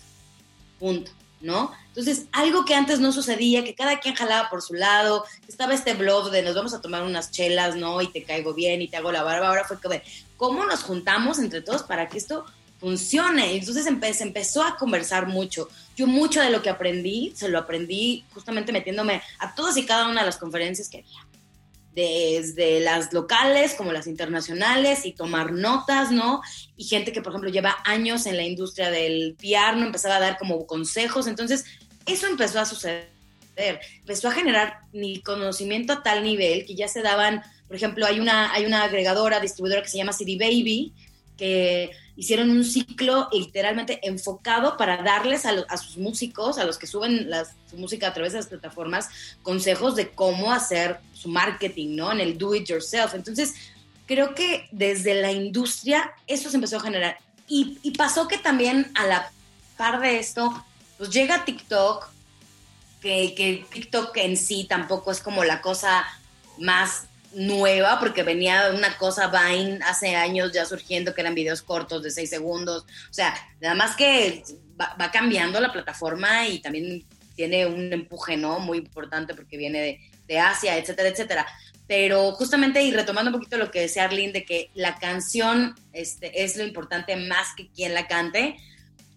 Punto. 0.78 1.10
¿no? 1.40 1.72
Entonces, 1.88 2.26
algo 2.32 2.64
que 2.64 2.74
antes 2.74 3.00
no 3.00 3.12
sucedía, 3.12 3.64
que 3.64 3.74
cada 3.74 3.98
quien 3.98 4.14
jalaba 4.14 4.50
por 4.50 4.62
su 4.62 4.74
lado, 4.74 5.24
estaba 5.48 5.74
este 5.74 5.94
blog 5.94 6.30
de 6.30 6.42
nos 6.42 6.54
vamos 6.54 6.74
a 6.74 6.80
tomar 6.80 7.02
unas 7.02 7.30
chelas, 7.30 7.76
¿no? 7.76 8.00
Y 8.00 8.08
te 8.08 8.22
caigo 8.22 8.54
bien 8.54 8.82
y 8.82 8.88
te 8.88 8.96
hago 8.96 9.10
la 9.10 9.22
barba. 9.22 9.48
Ahora 9.48 9.64
fue 9.64 9.80
que, 9.80 10.02
¿cómo 10.36 10.64
nos 10.66 10.82
juntamos 10.82 11.38
entre 11.38 11.62
todos 11.62 11.82
para 11.82 12.08
que 12.08 12.18
esto 12.18 12.44
funcione. 12.80 13.54
Entonces 13.56 13.84
se 13.84 14.22
empezó 14.22 14.62
a 14.64 14.76
conversar 14.76 15.28
mucho. 15.28 15.68
Yo 15.96 16.06
mucho 16.06 16.40
de 16.40 16.50
lo 16.50 16.62
que 16.62 16.70
aprendí, 16.70 17.32
se 17.36 17.48
lo 17.48 17.58
aprendí 17.58 18.24
justamente 18.32 18.72
metiéndome 18.72 19.22
a 19.38 19.54
todas 19.54 19.76
y 19.76 19.84
cada 19.84 20.08
una 20.08 20.20
de 20.20 20.26
las 20.26 20.38
conferencias 20.38 20.88
que 20.88 20.98
había. 20.98 21.26
Desde 21.94 22.80
las 22.80 23.12
locales 23.12 23.74
como 23.74 23.92
las 23.92 24.06
internacionales 24.06 25.04
y 25.04 25.12
tomar 25.12 25.52
notas, 25.52 26.10
¿no? 26.10 26.40
Y 26.76 26.84
gente 26.84 27.12
que, 27.12 27.20
por 27.20 27.32
ejemplo, 27.32 27.50
lleva 27.50 27.76
años 27.84 28.26
en 28.26 28.36
la 28.36 28.44
industria 28.44 28.90
del 28.90 29.36
PR, 29.38 29.76
¿no? 29.76 29.86
Empezaba 29.86 30.16
a 30.16 30.20
dar 30.20 30.38
como 30.38 30.66
consejos. 30.66 31.26
Entonces, 31.26 31.66
eso 32.06 32.26
empezó 32.26 32.60
a 32.60 32.64
suceder. 32.64 33.10
Empezó 33.56 34.28
a 34.28 34.32
generar 34.32 34.80
mi 34.92 35.20
conocimiento 35.20 35.92
a 35.92 36.02
tal 36.02 36.22
nivel 36.22 36.64
que 36.64 36.74
ya 36.74 36.88
se 36.88 37.02
daban, 37.02 37.42
por 37.66 37.76
ejemplo, 37.76 38.06
hay 38.06 38.20
una, 38.20 38.52
hay 38.52 38.64
una 38.64 38.84
agregadora, 38.84 39.38
distribuidora 39.38 39.82
que 39.82 39.88
se 39.88 39.98
llama 39.98 40.12
CD 40.12 40.36
Baby, 40.38 40.94
que 41.36 41.90
hicieron 42.20 42.50
un 42.50 42.66
ciclo 42.66 43.30
literalmente 43.32 43.98
enfocado 44.06 44.76
para 44.76 45.02
darles 45.02 45.46
a, 45.46 45.76
sus 45.78 45.96
músicos, 45.96 46.58
a 46.58 46.66
los 46.66 46.76
que 46.76 46.86
suben 46.86 47.30
su 47.70 47.78
música 47.78 48.08
a 48.08 48.12
través 48.12 48.34
de 48.34 48.40
las 48.40 48.46
plataformas, 48.46 49.08
consejos 49.42 49.96
de 49.96 50.10
cómo 50.10 50.52
hacer 50.52 51.00
su 51.14 51.30
marketing, 51.30 51.96
¿no? 51.96 52.12
En 52.12 52.20
el 52.20 52.36
do 52.36 52.54
it 52.54 52.66
yourself. 52.66 53.14
Entonces, 53.14 53.54
creo 54.04 54.34
que 54.34 54.68
desde 54.70 55.14
la 55.14 55.32
industria 55.32 56.12
eso 56.26 56.50
se 56.50 56.56
empezó 56.56 56.76
a 56.76 56.80
generar. 56.80 57.16
Y, 57.48 57.78
y 57.82 57.92
pasó 57.92 58.28
que 58.28 58.36
también 58.36 58.92
a 58.96 59.06
la 59.06 59.32
par 59.78 59.98
de 60.00 60.18
esto, 60.18 60.62
pues 60.98 61.08
llega 61.08 61.46
TikTok, 61.46 62.06
que, 63.00 63.34
que 63.34 63.64
TikTok 63.72 64.14
en 64.18 64.36
sí 64.36 64.66
tampoco 64.68 65.10
es 65.10 65.22
como 65.22 65.42
la 65.42 65.62
cosa 65.62 66.04
más 66.58 67.06
nueva, 67.32 67.98
porque 68.00 68.22
venía 68.22 68.70
una 68.74 68.96
cosa 68.96 69.28
Vine 69.28 69.78
hace 69.84 70.16
años 70.16 70.52
ya 70.52 70.64
surgiendo, 70.64 71.14
que 71.14 71.20
eran 71.20 71.34
videos 71.34 71.62
cortos 71.62 72.02
de 72.02 72.10
seis 72.10 72.30
segundos. 72.30 72.84
O 73.10 73.14
sea, 73.14 73.34
nada 73.60 73.74
más 73.74 73.96
que 73.96 74.42
va, 74.80 75.10
cambiando 75.10 75.60
la 75.60 75.72
plataforma 75.72 76.48
y 76.48 76.60
también 76.60 77.04
tiene 77.36 77.66
un 77.66 77.92
empuje, 77.92 78.36
¿no? 78.36 78.58
Muy 78.58 78.78
importante 78.78 79.34
porque 79.34 79.56
viene 79.56 80.00
de, 80.26 80.38
Asia, 80.38 80.76
etcétera, 80.76 81.08
etcétera. 81.08 81.46
Pero 81.86 82.32
justamente, 82.32 82.82
y 82.82 82.92
retomando 82.92 83.30
un 83.30 83.38
poquito 83.38 83.56
lo 83.56 83.70
que 83.70 83.80
decía 83.80 84.04
Arlene, 84.04 84.32
de 84.32 84.44
que 84.44 84.70
la 84.74 84.96
canción 84.96 85.74
este, 85.92 86.44
es 86.44 86.56
lo 86.56 86.64
importante 86.64 87.16
más 87.16 87.48
que 87.56 87.68
quien 87.68 87.94
la 87.94 88.06
cante, 88.06 88.56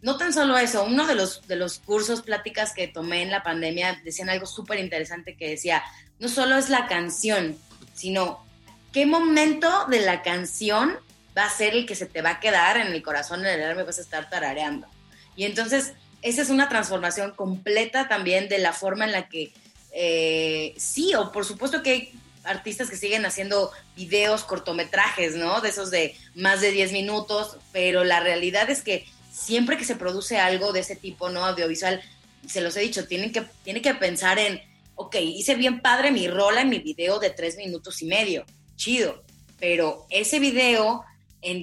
no 0.01 0.17
tan 0.17 0.33
solo 0.33 0.57
eso, 0.57 0.83
uno 0.83 1.05
de 1.05 1.15
los, 1.15 1.47
de 1.47 1.55
los 1.55 1.79
cursos, 1.79 2.23
pláticas 2.23 2.73
que 2.73 2.87
tomé 2.87 3.21
en 3.21 3.31
la 3.31 3.43
pandemia, 3.43 4.01
decían 4.03 4.29
algo 4.29 4.45
súper 4.45 4.79
interesante 4.79 5.37
que 5.37 5.49
decía, 5.49 5.83
no 6.19 6.27
solo 6.27 6.57
es 6.57 6.69
la 6.69 6.87
canción, 6.87 7.57
sino 7.93 8.43
qué 8.91 9.05
momento 9.05 9.85
de 9.87 10.01
la 10.01 10.21
canción 10.21 10.97
va 11.37 11.45
a 11.45 11.49
ser 11.49 11.73
el 11.73 11.85
que 11.85 11.95
se 11.95 12.05
te 12.05 12.21
va 12.21 12.31
a 12.31 12.39
quedar 12.39 12.77
en 12.77 12.87
el 12.87 13.01
corazón, 13.01 13.41
en 13.45 13.59
el 13.59 13.63
alma 13.63 13.83
vas 13.83 13.97
a 13.97 14.01
estar 14.01 14.29
tarareando. 14.29 14.87
Y 15.35 15.45
entonces, 15.45 15.93
esa 16.21 16.41
es 16.41 16.49
una 16.49 16.69
transformación 16.69 17.31
completa 17.31 18.07
también 18.07 18.49
de 18.49 18.59
la 18.59 18.73
forma 18.73 19.05
en 19.05 19.11
la 19.11 19.27
que, 19.27 19.51
eh, 19.93 20.73
sí, 20.77 21.15
o 21.15 21.31
por 21.31 21.45
supuesto 21.45 21.81
que 21.81 21.89
hay 21.89 22.11
artistas 22.43 22.89
que 22.89 22.97
siguen 22.97 23.25
haciendo 23.25 23.71
videos, 23.95 24.43
cortometrajes, 24.43 25.35
¿no? 25.35 25.61
De 25.61 25.69
esos 25.69 25.91
de 25.91 26.15
más 26.35 26.61
de 26.61 26.71
10 26.71 26.91
minutos, 26.91 27.57
pero 27.71 28.03
la 28.03 28.19
realidad 28.19 28.69
es 28.69 28.81
que 28.81 29.05
siempre 29.31 29.77
que 29.77 29.85
se 29.85 29.95
produce 29.95 30.39
algo 30.39 30.71
de 30.73 30.81
ese 30.81 30.95
tipo, 30.95 31.29
¿no? 31.29 31.45
Audiovisual, 31.45 32.01
se 32.47 32.61
los 32.61 32.75
he 32.75 32.81
dicho, 32.81 33.07
tienen 33.07 33.31
que, 33.31 33.41
tienen 33.63 33.81
que 33.81 33.95
pensar 33.95 34.39
en 34.39 34.61
ok, 34.95 35.15
hice 35.15 35.55
bien 35.55 35.81
padre 35.81 36.11
mi 36.11 36.27
rola 36.27 36.61
en 36.61 36.69
mi 36.69 36.79
video 36.79 37.19
de 37.19 37.29
tres 37.29 37.57
minutos 37.57 38.01
y 38.01 38.05
medio, 38.05 38.45
chido, 38.75 39.23
pero 39.59 40.05
ese 40.09 40.39
video 40.39 41.05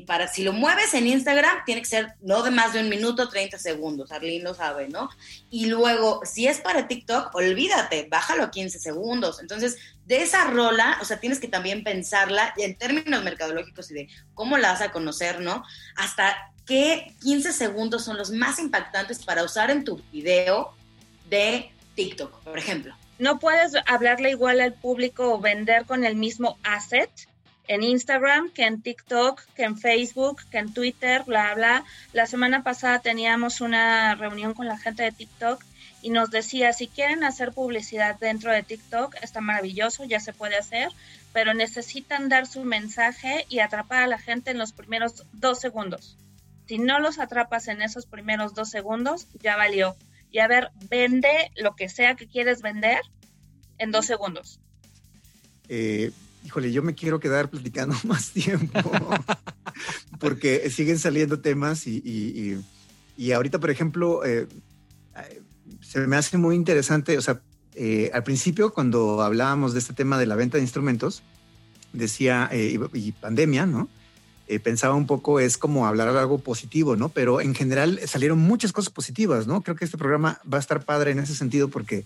para, 0.07 0.29
si 0.29 0.43
lo 0.43 0.53
mueves 0.53 0.93
en 0.95 1.07
Instagram, 1.07 1.65
tiene 1.65 1.81
que 1.81 1.89
ser 1.89 2.15
no 2.21 2.43
de 2.43 2.51
más 2.51 2.75
de 2.75 2.81
un 2.81 2.89
minuto, 2.89 3.29
30 3.29 3.59
segundos. 3.59 4.13
Arlene 4.13 4.45
lo 4.45 4.55
sabe, 4.55 4.89
¿no? 4.89 5.09
Y 5.49 5.67
luego, 5.67 6.21
si 6.25 6.47
es 6.47 6.61
para 6.61 6.87
TikTok, 6.87 7.35
olvídate, 7.35 8.07
bájalo 8.11 8.45
a 8.45 8.51
15 8.51 8.79
segundos. 8.79 9.41
Entonces, 9.41 9.79
de 10.05 10.23
esa 10.23 10.45
rola, 10.45 10.99
o 11.01 11.05
sea, 11.05 11.19
tienes 11.19 11.41
que 11.41 11.49
también 11.49 11.83
pensarla 11.83 12.53
en 12.59 12.77
términos 12.77 13.23
mercadológicos 13.25 13.91
y 13.91 13.95
de 13.95 14.09
cómo 14.35 14.59
la 14.59 14.73
vas 14.73 14.83
a 14.83 14.93
conocer, 14.93 15.41
¿no? 15.41 15.65
Hasta 15.97 16.37
qué 16.67 17.15
15 17.23 17.53
segundos 17.53 18.05
son 18.05 18.19
los 18.19 18.31
más 18.31 18.59
impactantes 18.59 19.25
para 19.25 19.45
usar 19.45 19.71
en 19.71 19.85
tu 19.85 20.03
video 20.13 20.75
de 21.31 21.71
TikTok, 21.95 22.43
por 22.43 22.59
ejemplo. 22.59 22.95
No 23.21 23.39
puedes 23.39 23.75
hablarle 23.87 24.31
igual 24.31 24.61
al 24.61 24.73
público 24.73 25.35
o 25.35 25.39
vender 25.39 25.85
con 25.85 26.07
el 26.07 26.17
mismo 26.17 26.57
asset 26.63 27.11
en 27.69 27.83
Instagram, 27.83 28.51
que 28.51 28.65
en 28.65 28.81
TikTok, 28.81 29.43
que 29.55 29.65
en 29.65 29.77
Facebook, 29.77 30.41
que 30.51 30.57
en 30.57 30.73
Twitter, 30.73 31.25
bla, 31.27 31.53
bla. 31.55 31.85
La 32.15 32.27
semana 32.27 32.63
pasada 32.63 33.01
teníamos 33.01 33.61
una 33.61 34.15
reunión 34.15 34.55
con 34.55 34.67
la 34.67 34.79
gente 34.79 35.03
de 35.03 35.13
TikTok 35.13 35.63
y 36.01 36.09
nos 36.09 36.31
decía, 36.31 36.73
si 36.73 36.89
quieren 36.89 37.23
hacer 37.23 37.53
publicidad 37.53 38.19
dentro 38.19 38.53
de 38.53 38.63
TikTok, 38.63 39.15
está 39.21 39.43
maravilloso, 39.43 40.05
ya 40.05 40.19
se 40.19 40.33
puede 40.33 40.57
hacer, 40.57 40.89
pero 41.35 41.53
necesitan 41.53 42.31
dar 42.31 42.47
su 42.47 42.65
mensaje 42.65 43.45
y 43.51 43.59
atrapar 43.59 44.03
a 44.03 44.07
la 44.07 44.19
gente 44.19 44.51
en 44.51 44.57
los 44.57 44.73
primeros 44.73 45.27
dos 45.35 45.61
segundos. 45.61 46.17
Si 46.69 46.79
no 46.79 47.01
los 47.01 47.19
atrapas 47.19 47.69
en 47.69 47.83
esos 47.83 48.07
primeros 48.07 48.55
dos 48.55 48.71
segundos, 48.71 49.27
ya 49.43 49.57
valió. 49.57 49.95
Y 50.31 50.39
a 50.39 50.49
ver, 50.49 50.71
vende 50.89 51.51
lo 51.57 51.75
que 51.75 51.89
sea 51.89 52.15
que 52.15 52.27
quieres 52.27 52.63
vender 52.63 53.01
en 53.79 53.91
dos 53.91 54.07
segundos. 54.07 54.61
Eh, 55.69 56.13
híjole, 56.45 56.73
yo 56.73 56.83
me 56.83 56.95
quiero 56.95 57.21
quedar 57.21 57.51
platicando 57.51 57.97
más 58.05 58.31
tiempo, 58.31 58.81
porque 60.19 60.71
siguen 60.71 60.99
saliendo 60.99 61.41
temas 61.41 61.87
y, 61.87 62.63
ahorita, 63.33 63.59
por 63.59 63.71
ejemplo, 63.71 64.25
eh, 64.25 64.47
se 65.81 66.07
me 66.07 66.17
hace 66.17 66.39
muy 66.39 66.55
interesante, 66.55 67.19
o 67.19 67.23
sea, 67.23 67.41
eh, 67.75 68.11
al 68.13 68.25
principio 68.25 68.73
cuando 68.73 69.23
hablábamos 69.23 69.73
de 69.73 69.79
este 69.79 69.95
tema 69.95 70.19
de 70.19 70.27
la 70.27 70.37
venta 70.37 70.57
de 70.57 70.63
instrumentos, 70.63 71.23
decía, 71.93 72.49
eh, 72.53 72.79
y, 72.93 73.13
pandemia, 73.13 73.67
¿no? 73.67 73.89
Pensaba 74.59 74.95
un 74.95 75.07
poco, 75.07 75.39
es 75.39 75.57
como 75.57 75.87
hablar 75.87 76.09
algo 76.09 76.39
positivo, 76.39 76.97
¿no? 76.97 77.11
Pero 77.11 77.41
en 77.41 77.55
general 77.55 78.01
salieron 78.07 78.39
muchas 78.39 78.73
cosas 78.73 78.93
positivas, 78.93 79.47
¿no? 79.47 79.63
Creo 79.63 79.77
que 79.77 79.85
este 79.85 79.99
programa 79.99 80.41
va 80.53 80.57
a 80.57 80.61
estar 80.61 80.85
padre 80.85 81.13
en 81.13 81.21
ese 81.21 81.37
sentido 81.37 81.69
porque 81.69 82.05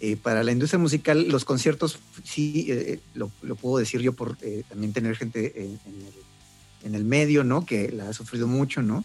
eh, 0.00 0.16
para 0.16 0.42
la 0.42 0.52
industria 0.52 0.78
musical, 0.78 1.28
los 1.28 1.46
conciertos, 1.46 1.98
sí, 2.24 2.66
eh, 2.68 3.00
lo, 3.14 3.30
puedo 3.56 3.78
decir 3.78 4.02
yo 4.02 4.12
por 4.12 4.36
eh, 4.42 4.62
también 4.68 4.92
tener 4.92 5.16
gente 5.16 5.78
en, 6.82 6.94
el, 6.94 7.04
medio, 7.04 7.42
¿no? 7.42 7.64
Que 7.64 7.90
la 7.90 8.10
ha 8.10 8.12
sufrido 8.12 8.46
mucho, 8.46 8.82
¿no? 8.82 9.04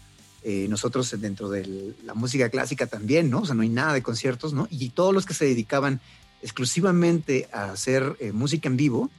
nosotros 0.68 1.14
dentro 1.20 1.50
de 1.50 1.94
la 2.02 2.14
música 2.14 2.48
clásica 2.48 2.86
también, 2.86 3.28
¿no? 3.28 3.40
O 3.40 3.44
sea, 3.44 3.54
no 3.54 3.60
hay 3.60 3.68
nada 3.68 3.92
de 3.92 4.02
conciertos, 4.02 4.54
¿no? 4.54 4.68
Y 4.70 4.88
todos 4.88 5.12
los 5.12 5.26
que 5.26 5.34
se 5.34 5.44
dedicaban 5.44 6.00
exclusivamente 6.40 7.46
a 7.52 7.72
hacer 7.72 8.16
música 8.32 8.68
en 8.68 8.78
vivo, 8.78 9.10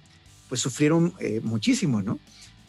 pues 0.50 0.62
sufrieron 0.62 1.14
muchísimo, 1.44 2.02
¿no? 2.02 2.18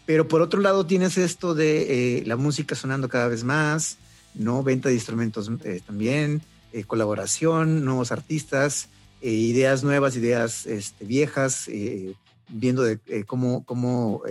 Pero 0.06 0.28
por 0.28 0.42
otro 0.42 0.60
lado 0.60 0.86
tienes 0.86 1.16
esto 1.16 1.54
de 1.54 2.22
la 2.26 2.36
música 2.36 2.74
sonando 2.74 3.08
cada 3.08 3.28
vez 3.28 3.44
más, 3.44 3.98
¿no? 4.34 4.62
Venta 4.62 4.88
de 4.88 4.96
instrumentos 4.96 5.50
también, 5.86 6.42
colaboración, 6.86 7.84
nuevos 7.84 8.12
artistas, 8.12 8.88
eh, 9.22 9.30
ideas 9.30 9.84
nuevas, 9.84 10.16
ideas 10.16 10.66
este, 10.66 11.04
viejas, 11.04 11.68
eh, 11.68 12.14
viendo 12.48 12.82
de, 12.82 12.98
eh, 13.06 13.22
cómo, 13.24 13.64
cómo 13.64 14.22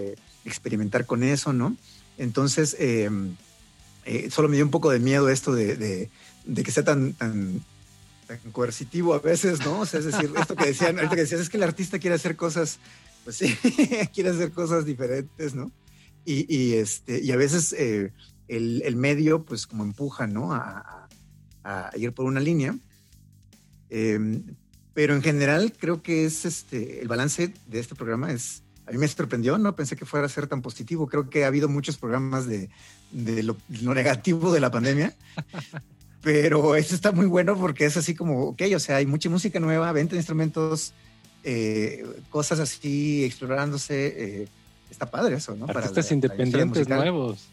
experimentar 0.44 1.06
con 1.06 1.24
eso, 1.24 1.54
¿no? 1.54 1.78
Entonces, 2.18 2.76
em, 2.78 3.36
solo 4.30 4.50
me 4.50 4.58
dio 4.58 4.66
un 4.66 4.72
poco 4.72 4.92
de 4.92 5.00
miedo 5.00 5.30
esto 5.30 5.54
de, 5.54 6.10
que 6.54 6.72
sea 6.72 6.84
tan, 6.84 7.14
tan, 7.14 7.64
coercitivo 8.52 9.14
a 9.14 9.20
veces, 9.20 9.60
¿no? 9.66 9.80
O 9.80 9.86
sea, 9.86 10.00
es 10.00 10.06
decir, 10.06 10.32
esto 10.38 10.56
que 10.56 10.68
decían, 10.68 10.98
ahorita 10.98 11.16
que 11.16 11.22
decías, 11.22 11.42
es 11.42 11.50
que 11.50 11.58
el 11.58 11.64
artista 11.64 12.00
quiere 12.00 12.16
hacer 12.16 12.36
cosas, 12.36 12.80
pues 13.24 13.38
sí, 13.38 13.56
quiere 14.14 14.30
hacer 14.30 14.52
cosas 14.52 14.86
diferentes, 14.86 15.56
¿no? 15.56 15.72
Y, 16.24 16.74
este, 16.74 17.20
y 17.20 17.32
a 17.32 17.36
veces 17.36 17.76
el, 18.48 18.96
medio, 18.96 19.44
pues 19.44 19.66
como 19.66 19.84
empuja, 19.84 20.28
¿no? 20.28 20.54
A, 20.54 21.10
a 21.64 21.92
ir 21.96 22.14
por 22.14 22.26
una 22.26 22.40
línea. 22.40 22.76
Eh, 23.90 24.42
pero 24.94 25.16
en 25.16 25.22
general 25.22 25.74
creo 25.78 26.02
que 26.02 26.26
es 26.26 26.46
este, 26.46 27.02
el 27.02 27.08
balance 27.08 27.54
de 27.68 27.80
este 27.80 27.96
programa 27.96 28.32
es, 28.32 28.64
a 28.86 28.92
mí 28.92 28.98
me 28.98 29.08
sorprendió, 29.08 29.58
no 29.58 29.76
pensé 29.76 29.96
que 29.96 30.06
fuera 30.06 30.26
a 30.26 30.30
ser 30.30 30.48
tan 30.48 30.62
positivo. 30.62 31.08
Creo 31.08 31.30
que 31.30 31.44
ha 31.44 31.48
habido 31.48 31.70
muchos 31.70 31.98
programas 31.98 32.46
de, 32.46 32.70
de 33.12 33.44
lo, 33.44 33.58
negativo 33.94 34.52
de 34.52 34.60
la 34.60 34.72
pandemia. 34.72 35.16
pero 36.22 36.76
este 36.76 36.94
está 36.94 37.12
muy 37.12 37.26
bueno 37.26 37.58
porque 37.58 37.86
es 37.86 37.98
así 37.98 38.14
como, 38.14 38.44
ok, 38.50 38.62
o 38.76 38.80
sea, 38.80 38.98
hay 38.98 39.06
mucha 39.06 39.30
música 39.30 39.60
nueva, 39.60 39.92
venta 39.92 40.12
de 40.12 40.18
instrumentos, 40.18 40.94
eh, 41.44 42.06
cosas 42.30 42.60
así 42.60 43.24
explorándose. 43.24 44.42
Eh, 44.42 44.48
está 44.90 45.06
padre 45.10 45.36
eso, 45.36 45.56
¿no? 45.56 45.66
Artistas 45.66 46.12
independientes 46.12 46.88
nuevos. 46.88 47.48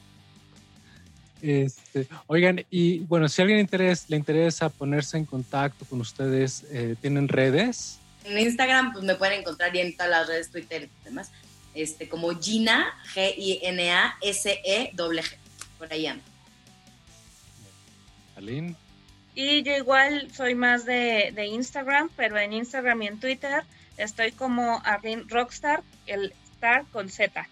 Este, 1.40 2.09
oigan, 2.27 2.64
y 2.68 3.01
bueno, 3.01 3.29
si 3.29 3.40
a 3.40 3.44
alguien 3.44 3.68
le 4.09 4.16
interesa 4.16 4.68
ponerse 4.68 5.16
en 5.16 5.24
contacto 5.24 5.85
con 5.85 6.01
ustedes, 6.01 6.66
eh, 6.70 6.96
¿tienen 7.01 7.29
redes? 7.29 7.98
En 8.24 8.38
Instagram 8.38 8.92
pues 8.92 9.05
me 9.05 9.14
pueden 9.14 9.40
encontrar 9.40 9.74
y 9.74 9.81
en 9.81 9.96
todas 9.96 10.11
las 10.11 10.27
redes, 10.27 10.51
Twitter 10.51 10.88
y 11.01 11.05
demás, 11.05 11.31
este, 11.74 12.09
como 12.09 12.37
Gina, 12.40 12.92
G-I-N-A-S-E, 13.14 14.92
G. 14.96 15.37
Por 15.79 15.92
ahí 15.92 16.07
ando. 16.07 16.24
Aline. 18.37 18.74
Y 19.37 19.62
yo 19.62 19.77
igual 19.77 20.29
soy 20.35 20.57
más 20.57 20.85
de, 20.85 21.31
de, 21.33 21.46
Instagram, 21.46 22.11
pero 22.16 22.37
en 22.38 22.53
Instagram 22.53 23.03
y 23.03 23.07
en 23.07 23.20
Twitter 23.20 23.62
estoy 23.99 24.33
como 24.33 24.81
Arlene 24.85 25.25
Rockstar, 25.29 25.83
el 26.07 26.33
star 26.55 26.87
con 26.93 27.11
Z. 27.11 27.47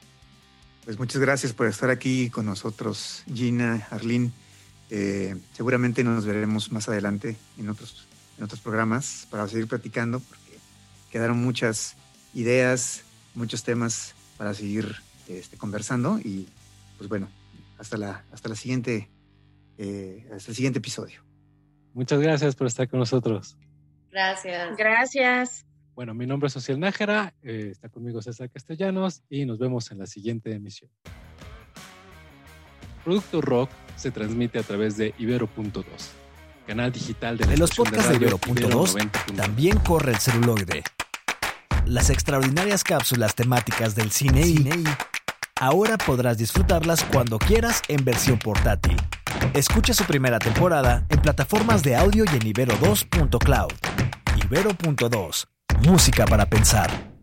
Pues 0.85 0.99
muchas 0.99 1.21
gracias 1.21 1.53
por 1.53 1.67
estar 1.67 1.91
aquí 1.91 2.31
con 2.31 2.47
nosotros, 2.47 3.25
Gina, 3.33 3.87
Arlene. 3.91 4.31
Eh, 4.89 5.37
seguramente 5.53 6.05
nos 6.05 6.25
veremos 6.25 6.71
más 6.71 6.89
adelante 6.89 7.37
en 7.59 7.69
otros, 7.69 8.07
en 8.39 8.45
otros 8.45 8.61
programas 8.61 9.27
para 9.31 9.49
seguir 9.49 9.67
platicando, 9.67 10.21
porque 10.21 10.59
quedaron 11.11 11.43
muchas 11.43 11.97
ideas, 12.35 13.03
muchos 13.35 13.65
temas 13.65 14.15
para 14.39 14.55
seguir 14.55 14.97
este, 15.29 15.57
conversando 15.57 16.21
y 16.21 16.49
pues 16.99 17.09
bueno, 17.09 17.29
hasta 17.79 17.97
la, 17.97 18.25
hasta 18.33 18.49
la 18.49 18.55
siguiente, 18.55 19.11
eh, 19.79 20.25
hasta 20.35 20.53
el 20.53 20.57
siguiente 20.57 20.79
episodio. 20.79 21.21
Muchas 21.95 22.21
gracias 22.21 22.55
por 22.55 22.67
estar 22.67 22.89
con 22.89 23.01
nosotros. 23.01 23.57
Gracias. 24.11 24.77
Gracias. 24.77 25.66
Bueno, 25.97 26.13
mi 26.13 26.27
nombre 26.27 26.49
es 26.49 26.53
Social 26.53 26.79
Nájera, 26.79 27.33
eh, 27.43 27.71
está 27.73 27.89
conmigo 27.89 28.21
César 28.21 28.51
Castellanos 28.51 29.23
y 29.31 29.47
nos 29.47 29.59
vemos 29.59 29.91
en 29.91 29.99
la 29.99 30.07
siguiente 30.07 30.53
emisión. 30.53 30.91
Producto 33.03 33.41
Rock 33.41 33.71
se 33.97 34.11
transmite 34.11 34.59
a 34.59 34.63
través 34.63 34.99
de 34.99 35.15
Ibero.2, 35.17 35.83
canal 36.67 36.93
digital 36.93 37.39
de 37.39 37.45
En 37.45 37.59
los 37.59 37.75
podcasts 37.75 38.11
de, 38.11 38.17
Ibero.2 38.17 39.11
también 39.37 39.79
corre 39.79 40.13
el 40.13 40.19
celuloide. 40.19 40.83
Las 41.87 42.11
extraordinarias 42.11 42.85
cápsulas 42.85 43.35
temáticas 43.35 43.95
del 43.95 44.11
cine, 44.11 44.45
cine 44.45 44.77
y 44.77 44.85
ahora 45.59 45.97
podrás 45.97 46.37
disfrutarlas 46.37 47.05
cuando 47.05 47.39
quieras 47.39 47.81
en 47.89 48.05
versión 48.05 48.39
portátil. 48.39 48.99
Escucha 49.55 49.95
su 49.95 50.05
primera 50.05 50.39
temporada 50.41 51.07
en 51.09 51.23
plataformas 51.23 51.83
de 51.83 51.97
audio 51.97 52.27
y 52.27 52.37
en 52.37 52.53
ibero2.cloud. 52.53 53.73
Ibero.2 54.45 55.56
Música 55.85 56.25
para 56.25 56.47
pensar. 56.47 57.16